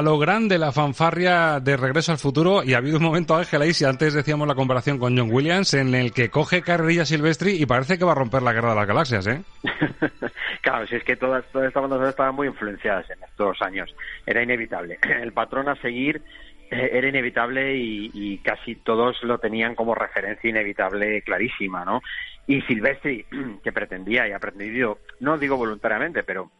[0.00, 3.66] A lo grande la fanfarria de Regreso al Futuro y ha habido un momento, Ángela,
[3.66, 7.62] y si antes decíamos la comparación con John Williams, en el que coge carrerilla Silvestri
[7.62, 9.42] y parece que va a romper la guerra de las galaxias, ¿eh?
[10.62, 13.94] claro, si es que todas, todas estas bandas estaban muy influenciadas en estos años.
[14.24, 14.98] Era inevitable.
[15.22, 16.22] El patrón a seguir
[16.70, 22.00] eh, era inevitable y, y, casi todos lo tenían como referencia inevitable clarísima, ¿no?
[22.46, 23.26] Y Silvestri,
[23.62, 26.50] que pretendía y ha pretendido, no digo voluntariamente, pero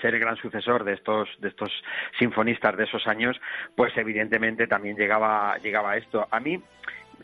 [0.00, 1.70] ser el gran sucesor de estos de estos
[2.18, 3.40] sinfonistas de esos años
[3.74, 6.26] pues evidentemente también llegaba llegaba esto.
[6.30, 6.62] A mí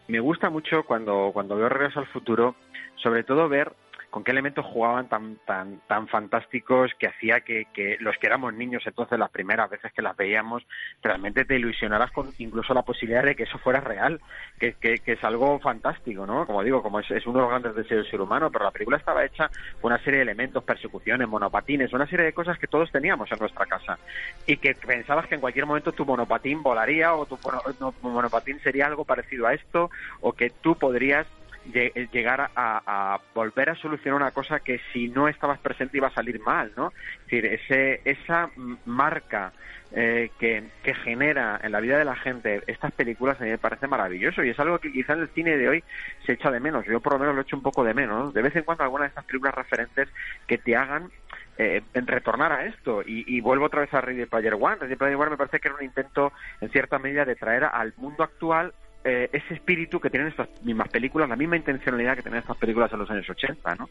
[0.09, 2.57] me gusta mucho cuando cuando veo Regreso al futuro
[2.97, 3.73] sobre todo ver
[4.13, 8.55] con qué elementos jugaban tan tan tan fantásticos que hacía que, que, los que éramos
[8.55, 10.63] niños entonces las primeras veces que las veíamos
[11.03, 14.21] realmente te ilusionaras con incluso la posibilidad de que eso fuera real
[14.61, 17.51] que, que, que es algo fantástico no como digo como es, es, uno de los
[17.51, 19.51] grandes deseos del ser humano pero la película estaba hecha
[19.81, 23.39] con una serie de elementos persecuciones monopatines una serie de cosas que todos teníamos en
[23.39, 23.99] nuestra casa.
[24.47, 28.87] Y que pensabas que en cualquier momento tu monopatín volaría o tu, tu monopatín sería
[28.87, 29.91] algo parecido a esto
[30.21, 31.27] o que tú podrías
[31.65, 36.41] llegar a, volver a solucionar una cosa que si no estabas presente iba a salir
[36.41, 36.89] mal, ¿no?
[36.89, 38.51] Es decir, ese, esa
[38.85, 39.53] marca
[39.95, 43.59] eh, que, que, genera en la vida de la gente estas películas a mí me
[43.59, 45.85] parece maravilloso y es algo que quizá en el cine de hoy
[46.25, 46.87] se echa de menos.
[46.87, 48.33] Yo por lo menos lo echo un poco de menos.
[48.33, 50.09] De vez en cuando alguna de estas películas referentes
[50.47, 51.11] que te hagan
[51.59, 54.77] eh, retornar a esto y, y, vuelvo otra vez a Ready Player One.
[54.77, 57.93] Ready Player One me parece que era un intento en cierta medida de traer al
[57.99, 58.73] mundo actual
[59.05, 62.92] eh, ese espíritu que tienen estas mismas películas, la misma intencionalidad que tienen estas películas
[62.92, 63.88] en los años 80, ¿no?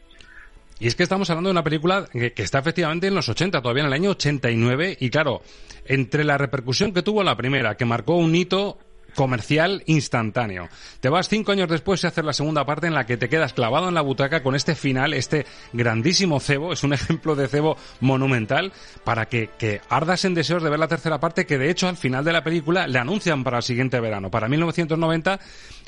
[0.78, 3.62] Y es que estamos hablando de una película que, que, está efectivamente en los 80,
[3.62, 5.42] todavía en el año 89, y claro,
[5.84, 8.78] entre la repercusión que tuvo la primera, que marcó un hito
[9.14, 10.68] comercial instantáneo.
[11.00, 13.52] Te vas cinco años después y hacer la segunda parte en la que te quedas
[13.52, 17.76] clavado en la butaca con este final, este grandísimo cebo, es un ejemplo de cebo
[18.00, 18.72] monumental,
[19.04, 21.96] para que, que ardas en deseos de ver la tercera parte, que de hecho al
[21.96, 25.40] final de la película le anuncian para el siguiente verano, para 1990,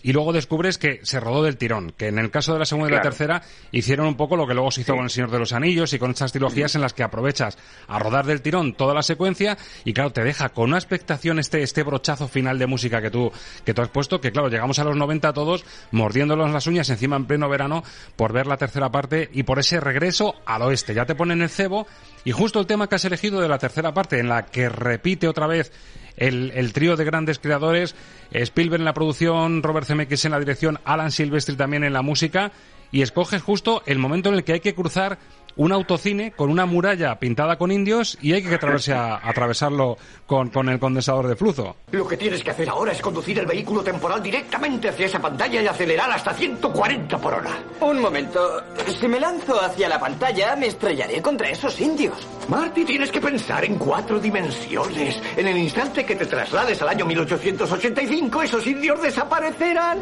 [0.05, 2.91] y luego descubres que se rodó del tirón, que en el caso de la segunda
[2.91, 3.43] y la tercera
[3.73, 5.99] hicieron un poco lo que luego se hizo con El Señor de los Anillos y
[5.99, 7.57] con estas trilogías en las que aprovechas
[7.89, 11.63] a rodar del tirón toda la secuencia y claro, te deja con una expectación este,
[11.63, 13.33] este brochazo final de música que tú,
[13.65, 17.17] que tú has puesto, que claro, llegamos a los 90 todos mordiéndolos las uñas encima
[17.17, 17.83] en pleno verano
[18.15, 20.93] por ver la tercera parte y por ese regreso al oeste.
[20.93, 21.87] Ya te ponen el cebo
[22.25, 25.29] y justo el tema que has elegido de la tercera parte en la que repite
[25.29, 25.73] otra vez
[26.17, 27.95] el, el trío de grandes creadores,
[28.31, 32.53] Spielberg en la producción, Robert Zemeckis en la dirección, Alan Silvestri también en la música,
[32.91, 35.19] y escoges justo el momento en el que hay que cruzar
[35.57, 38.55] un autocine con una muralla pintada con indios y hay que
[38.93, 39.97] a, atravesarlo
[40.27, 41.77] con, con, el condensador de flujo.
[41.93, 45.63] Lo que tienes que hacer ahora es conducir el vehículo temporal directamente hacia esa pantalla
[45.63, 47.51] y acelerar hasta 140 por hora.
[47.81, 48.63] Un momento.
[49.01, 52.27] Si me lanzo hacia la pantalla, me estrellaré contra esos indios.
[52.49, 55.21] Marty, tienes que pensar en cuatro dimensiones.
[55.37, 59.99] En el instante que te traslades al año 1885, esos indios desaparecerán.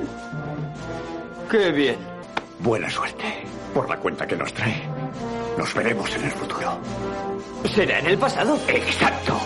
[1.50, 1.96] Qué bien.
[2.60, 3.24] Buena suerte.
[3.74, 4.82] Por la cuenta que nos trae.
[5.58, 6.78] Nos veremos en el futuro.
[7.74, 8.58] ¿Será en el pasado?
[8.68, 9.40] Exacto.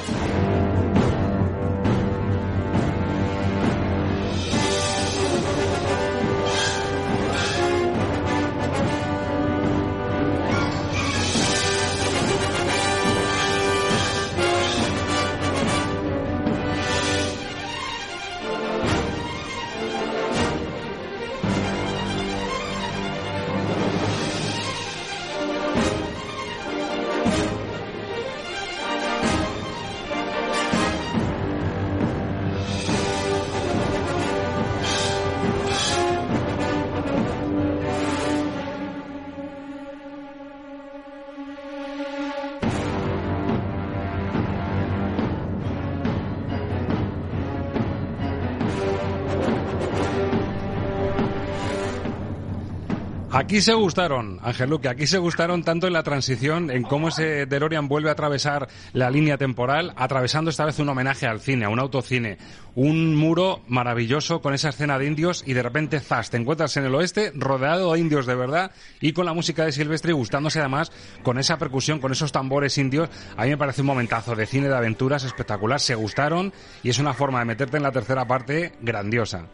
[53.46, 57.46] Aquí se gustaron, Ángel Luque, aquí se gustaron tanto en la transición, en cómo ese
[57.46, 61.68] DeLorean vuelve a atravesar la línea temporal, atravesando esta vez un homenaje al cine, a
[61.68, 62.38] un autocine,
[62.74, 66.86] un muro maravilloso con esa escena de indios y de repente, zas, te encuentras en
[66.86, 70.90] el oeste rodeado de indios de verdad y con la música de Silvestre gustándose además
[71.22, 73.08] con esa percusión, con esos tambores indios.
[73.36, 76.98] A mí me parece un momentazo de cine de aventuras espectacular, se gustaron y es
[76.98, 79.46] una forma de meterte en la tercera parte grandiosa.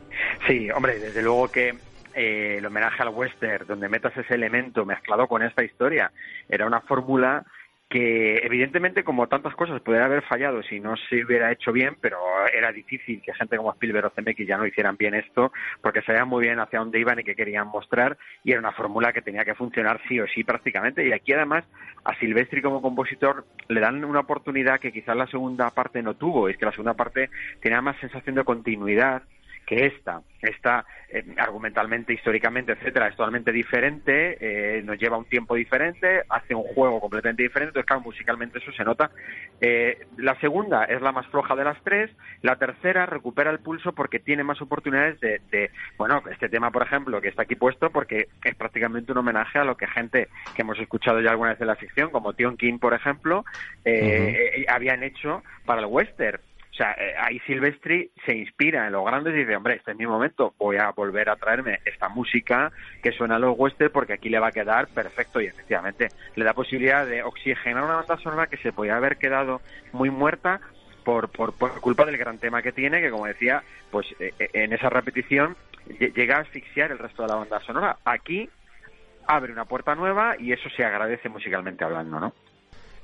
[0.48, 5.26] Sí, hombre, desde luego que eh, el homenaje al western, donde metas ese elemento mezclado
[5.26, 6.12] con esta historia.
[6.48, 7.44] Era una fórmula
[7.92, 12.16] que evidentemente como tantas cosas podría haber fallado si no se hubiera hecho bien, pero
[12.50, 15.52] era difícil que gente como Spielberg o Zemeckis ya no hicieran bien esto,
[15.82, 19.12] porque sabían muy bien hacia dónde iban y qué querían mostrar, y era una fórmula
[19.12, 21.64] que tenía que funcionar sí o sí prácticamente, y aquí además
[22.02, 26.48] a Silvestri como compositor le dan una oportunidad que quizás la segunda parte no tuvo,
[26.48, 27.28] es que la segunda parte
[27.60, 29.22] tenía más sensación de continuidad,
[29.66, 35.54] que esta, esta eh, argumentalmente, históricamente, etcétera, es totalmente diferente, eh, nos lleva un tiempo
[35.54, 39.10] diferente, hace un juego completamente diferente, entonces claro, musicalmente eso se nota.
[39.60, 42.10] Eh, la segunda es la más floja de las tres,
[42.42, 46.82] la tercera recupera el pulso porque tiene más oportunidades de, de, bueno, este tema, por
[46.82, 50.62] ejemplo, que está aquí puesto, porque es prácticamente un homenaje a lo que gente que
[50.62, 53.44] hemos escuchado ya alguna vez en la ficción, como Tion King, por ejemplo,
[53.84, 56.40] eh, habían hecho para el western.
[56.72, 59.96] O sea, eh, ahí Silvestri se inspira en los grandes y dice, hombre, este es
[59.96, 64.14] mi momento, voy a volver a traerme esta música que suena a los western porque
[64.14, 68.16] aquí le va a quedar perfecto y efectivamente le da posibilidad de oxigenar una banda
[68.16, 69.60] sonora que se podía haber quedado
[69.92, 70.62] muy muerta
[71.04, 74.72] por, por, por culpa del gran tema que tiene, que como decía, pues eh, en
[74.72, 75.56] esa repetición
[75.98, 77.98] llega a asfixiar el resto de la banda sonora.
[78.04, 78.48] Aquí
[79.26, 82.32] abre una puerta nueva y eso se agradece musicalmente hablando, ¿no?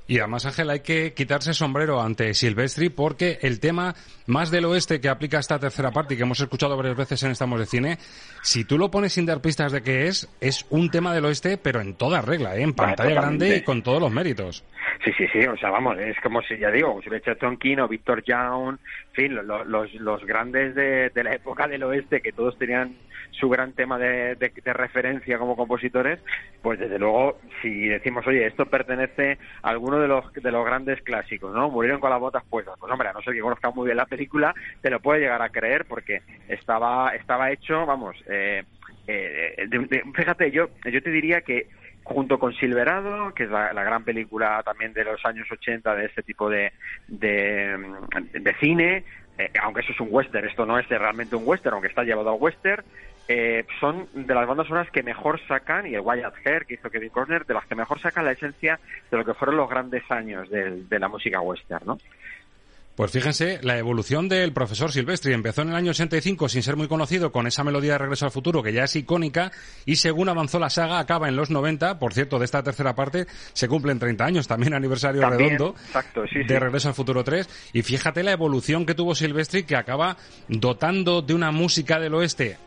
[0.09, 3.93] Y además, Ángel, hay que quitarse sombrero ante Silvestri porque el tema
[4.25, 7.29] más del oeste que aplica esta tercera parte y que hemos escuchado varias veces en
[7.29, 7.97] Estamos de Cine,
[8.41, 11.59] si tú lo pones sin dar pistas de qué es, es un tema del oeste,
[11.59, 12.63] pero en toda regla, ¿eh?
[12.63, 14.65] en pantalla grande y con todos los méritos.
[15.05, 17.81] Sí, sí, sí, o sea, vamos, es como si, ya digo, si hubiera hecho Tonkin
[17.81, 18.79] o Victor Young,
[19.09, 22.95] en fin, los, los, los grandes de, de la época del oeste que todos tenían
[23.31, 26.19] su gran tema de, de, de, referencia como compositores,
[26.61, 31.01] pues desde luego, si decimos, oye, esto pertenece a alguno de los, de los grandes
[31.01, 31.69] clásicos, ¿no?
[31.69, 32.75] Murieron con las botas puestas.
[32.79, 35.41] Pues hombre, a no ser que conozca muy bien la película, te lo puede llegar
[35.41, 38.63] a creer porque estaba, estaba hecho, vamos, eh,
[39.07, 41.67] eh, de, fíjate, yo, yo te diría que
[42.03, 46.23] junto con Silverado, que es la, gran película también de los años 80 de este
[46.23, 46.73] tipo de,
[47.07, 47.77] de,
[48.33, 49.03] de cine,
[49.37, 52.29] eh, aunque eso es un western, esto no es realmente un western, aunque está llevado
[52.29, 52.83] a western,
[53.31, 56.89] eh, son de las bandas sonoras que mejor sacan, y el Wyatt Hair que hizo
[56.89, 58.79] Kevin Costner, de las que mejor sacan la esencia
[59.11, 61.99] de lo que fueron los grandes años de, de la música western, ¿no?
[62.95, 65.31] Pues fíjense, la evolución del profesor Silvestri.
[65.31, 68.31] Empezó en el año 85 sin ser muy conocido con esa melodía de Regreso al
[68.31, 69.53] Futuro que ya es icónica
[69.85, 73.25] y según avanzó la saga acaba en los 90, por cierto, de esta tercera parte
[73.53, 75.75] se cumplen 30 años, también aniversario redondo
[76.45, 80.17] de Regreso al Futuro 3 y fíjate la evolución que tuvo Silvestri que acaba
[80.49, 82.57] dotando de una música del oeste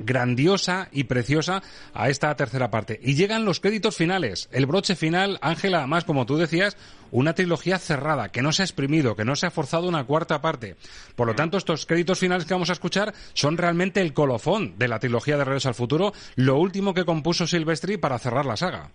[0.00, 1.62] grandiosa y preciosa
[1.94, 2.98] a esta tercera parte.
[3.02, 4.48] Y llegan los créditos finales.
[4.52, 6.76] El broche final, Ángela, además, como tú decías,
[7.12, 10.40] una trilogía cerrada, que no se ha exprimido, que no se ha forzado una cuarta
[10.40, 10.76] parte.
[11.16, 14.88] Por lo tanto, estos créditos finales que vamos a escuchar son realmente el colofón de
[14.88, 18.90] la trilogía de Regreso al Futuro, lo último que compuso Silvestri para cerrar la saga.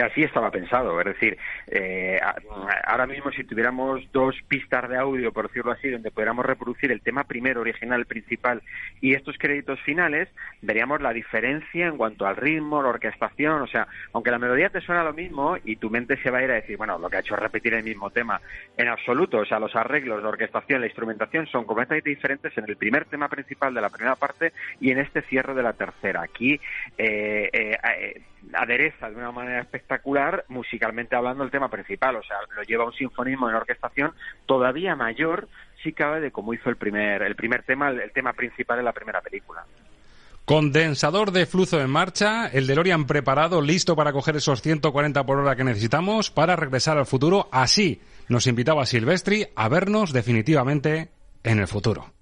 [0.00, 0.98] Así estaba pensado.
[1.00, 1.38] Es decir,
[1.68, 2.20] eh,
[2.84, 7.00] ahora mismo si tuviéramos dos pistas de audio, por decirlo así, donde pudiéramos reproducir el
[7.00, 8.62] tema primero, original, principal,
[9.00, 10.28] y estos créditos finales,
[10.62, 13.62] veríamos la diferencia en cuanto al ritmo, la orquestación.
[13.62, 16.44] O sea, aunque la melodía te suena lo mismo y tu mente se va a
[16.44, 18.40] ir a decir, bueno, lo que ha hecho es repetir el mismo tema.
[18.76, 22.76] En absoluto, o sea, los arreglos, la orquestación, la instrumentación son completamente diferentes en el
[22.76, 26.22] primer tema principal de la primera parte y en este cierre de la tercera.
[26.22, 26.60] Aquí
[26.98, 28.22] eh, eh,
[28.52, 32.16] adereza de una manera espectacular, musicalmente hablando, el tema principal.
[32.16, 34.12] O sea, lo lleva un sinfonismo en orquestación
[34.46, 35.48] todavía mayor,
[35.82, 38.92] si cabe, de como hizo el primer, el primer tema, el, tema principal de la
[38.92, 39.64] primera película.
[40.44, 45.54] Condensador de flujo en marcha, el DeLorean preparado, listo para coger esos 140 por hora
[45.54, 47.48] que necesitamos para regresar al futuro.
[47.52, 51.10] Así nos invitaba Silvestri a vernos definitivamente
[51.44, 52.12] en el futuro.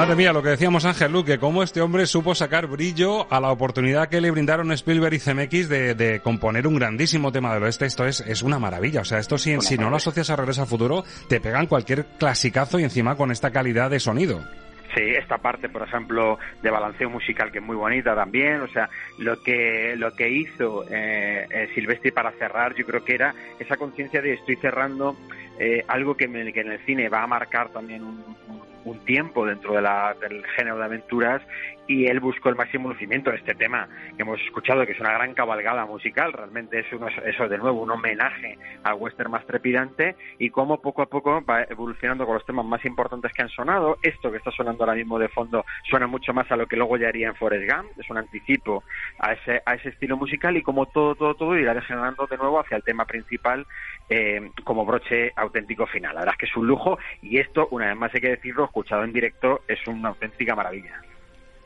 [0.00, 3.52] Madre mía, lo que decíamos Ángel Luque, cómo este hombre supo sacar brillo a la
[3.52, 7.84] oportunidad que le brindaron Spielberg y CMX de, componer un grandísimo tema del oeste.
[7.84, 9.02] Esto es, es una maravilla.
[9.02, 12.06] O sea, esto si, si no lo asocias a Regreso al Futuro, te pegan cualquier
[12.18, 14.40] clasicazo y encima con esta calidad de sonido.
[14.94, 18.62] Sí, esta parte, por ejemplo, de balanceo musical que es muy bonita también.
[18.62, 18.88] O sea,
[19.18, 23.76] lo que lo que hizo eh, eh Silvestri para cerrar, yo creo que era esa
[23.76, 25.14] conciencia de estoy cerrando
[25.58, 28.69] eh, algo que, que, en el cine va a marcar también un, un
[29.04, 31.42] tiempo dentro de la, del género de aventuras
[31.90, 35.12] y él buscó el máximo lucimiento de este tema que hemos escuchado, que es una
[35.12, 40.14] gran cabalgada musical, realmente es uno, eso de nuevo un homenaje al western más trepidante
[40.38, 43.98] y cómo poco a poco va evolucionando con los temas más importantes que han sonado.
[44.02, 46.96] Esto que está sonando ahora mismo de fondo suena mucho más a lo que luego
[46.96, 48.84] ya haría en Forrest Gump, es un anticipo
[49.18, 52.60] a ese, a ese estilo musical y como todo, todo, todo irá degenerando de nuevo
[52.60, 53.66] hacia el tema principal
[54.08, 56.14] eh, como broche auténtico final.
[56.14, 58.66] La verdad es que es un lujo y esto, una vez más hay que decirlo,
[58.66, 61.02] escuchado en directo, es una auténtica maravilla.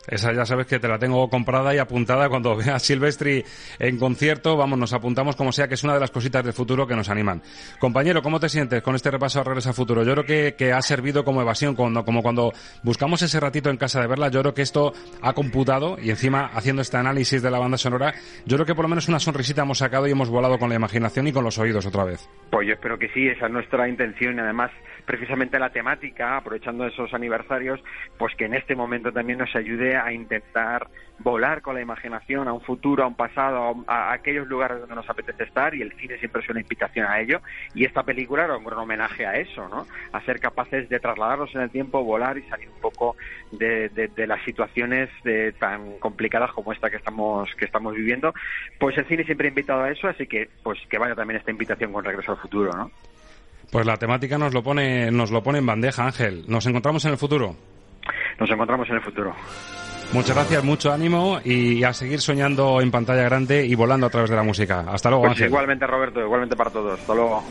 [0.07, 3.45] Esa ya sabes que te la tengo comprada y apuntada cuando veas Silvestri
[3.79, 4.57] en concierto.
[4.57, 7.09] Vamos, nos apuntamos como sea, que es una de las cositas del futuro que nos
[7.09, 7.43] animan.
[7.79, 10.03] Compañero, ¿cómo te sientes con este repaso a Regreso al Futuro?
[10.05, 12.53] Yo creo que, que ha servido como evasión, cuando, como cuando
[12.83, 14.29] buscamos ese ratito en casa de verla.
[14.29, 14.93] Yo creo que esto
[15.23, 18.85] ha computado y encima haciendo este análisis de la banda sonora, yo creo que por
[18.85, 21.59] lo menos una sonrisita hemos sacado y hemos volado con la imaginación y con los
[21.59, 22.29] oídos otra vez.
[22.51, 24.71] Pues yo espero que sí, esa es nuestra intención y además
[25.05, 27.81] precisamente la temática, aprovechando esos aniversarios,
[28.19, 30.89] pues que en este momento también nos ayude a intentar
[31.19, 35.09] volar con la imaginación a un futuro, a un pasado, a, aquellos lugares donde nos
[35.09, 37.41] apetece estar y el cine siempre es una invitación a ello
[37.75, 39.87] y esta película era un gran homenaje a eso, ¿no?
[40.13, 43.17] A ser capaces de trasladarnos en el tiempo, volar y salir un poco
[43.53, 45.11] de, las situaciones
[45.59, 48.35] tan complicadas como esta que estamos que estamos viviendo.
[48.79, 51.51] Pues el cine siempre ha invitado a eso, así que pues que vaya también esta
[51.51, 52.91] invitación con Regreso al Futuro, ¿no?
[53.71, 56.45] Pues la temática nos lo pone, nos lo pone en bandeja, Ángel.
[56.49, 57.57] ¿Nos encontramos en el futuro?
[58.39, 59.35] Nos encontramos en el futuro.
[60.15, 64.31] Muchas gracias, mucho ánimo y a seguir soñando en pantalla grande y volando a través
[64.31, 64.85] de la música.
[64.89, 65.25] Hasta luego.
[65.25, 67.01] Pues Igualmente, Roberto, igualmente para todos.
[67.01, 67.43] Hasta luego.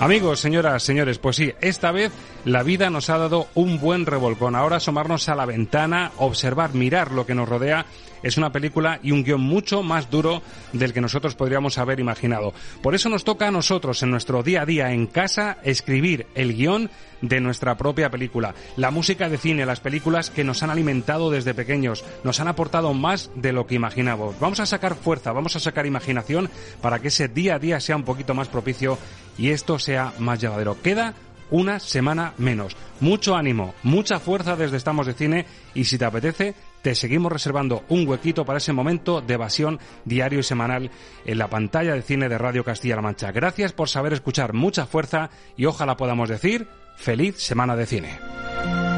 [0.00, 2.12] Amigos, señoras, señores, pues sí, esta vez
[2.44, 4.56] la vida nos ha dado un buen revolcón.
[4.56, 7.86] Ahora asomarnos a la ventana, observar, mirar lo que nos rodea
[8.24, 12.52] es una película y un guion mucho más duro del que nosotros podríamos haber imaginado.
[12.82, 16.54] Por eso nos toca a nosotros, en nuestro día a día en casa, escribir el
[16.54, 18.54] guion de nuestra propia película.
[18.76, 22.94] La música de cine, las películas que nos han alimentado desde pequeños, nos han aportado
[22.94, 24.40] más de lo que imaginábamos.
[24.40, 26.50] Vamos a sacar fuerza, vamos a sacar imaginación
[26.80, 28.98] para que ese día a día sea un poquito más propicio
[29.36, 30.80] y esto sea más llevadero.
[30.82, 31.14] Queda
[31.50, 32.76] una semana menos.
[33.00, 36.54] Mucho ánimo, mucha fuerza desde Estamos de Cine y si te apetece,
[36.84, 40.90] te seguimos reservando un huequito para ese momento de evasión diario y semanal
[41.24, 43.32] en la pantalla de cine de Radio Castilla-La Mancha.
[43.32, 48.93] Gracias por saber escuchar mucha fuerza y ojalá podamos decir feliz semana de cine.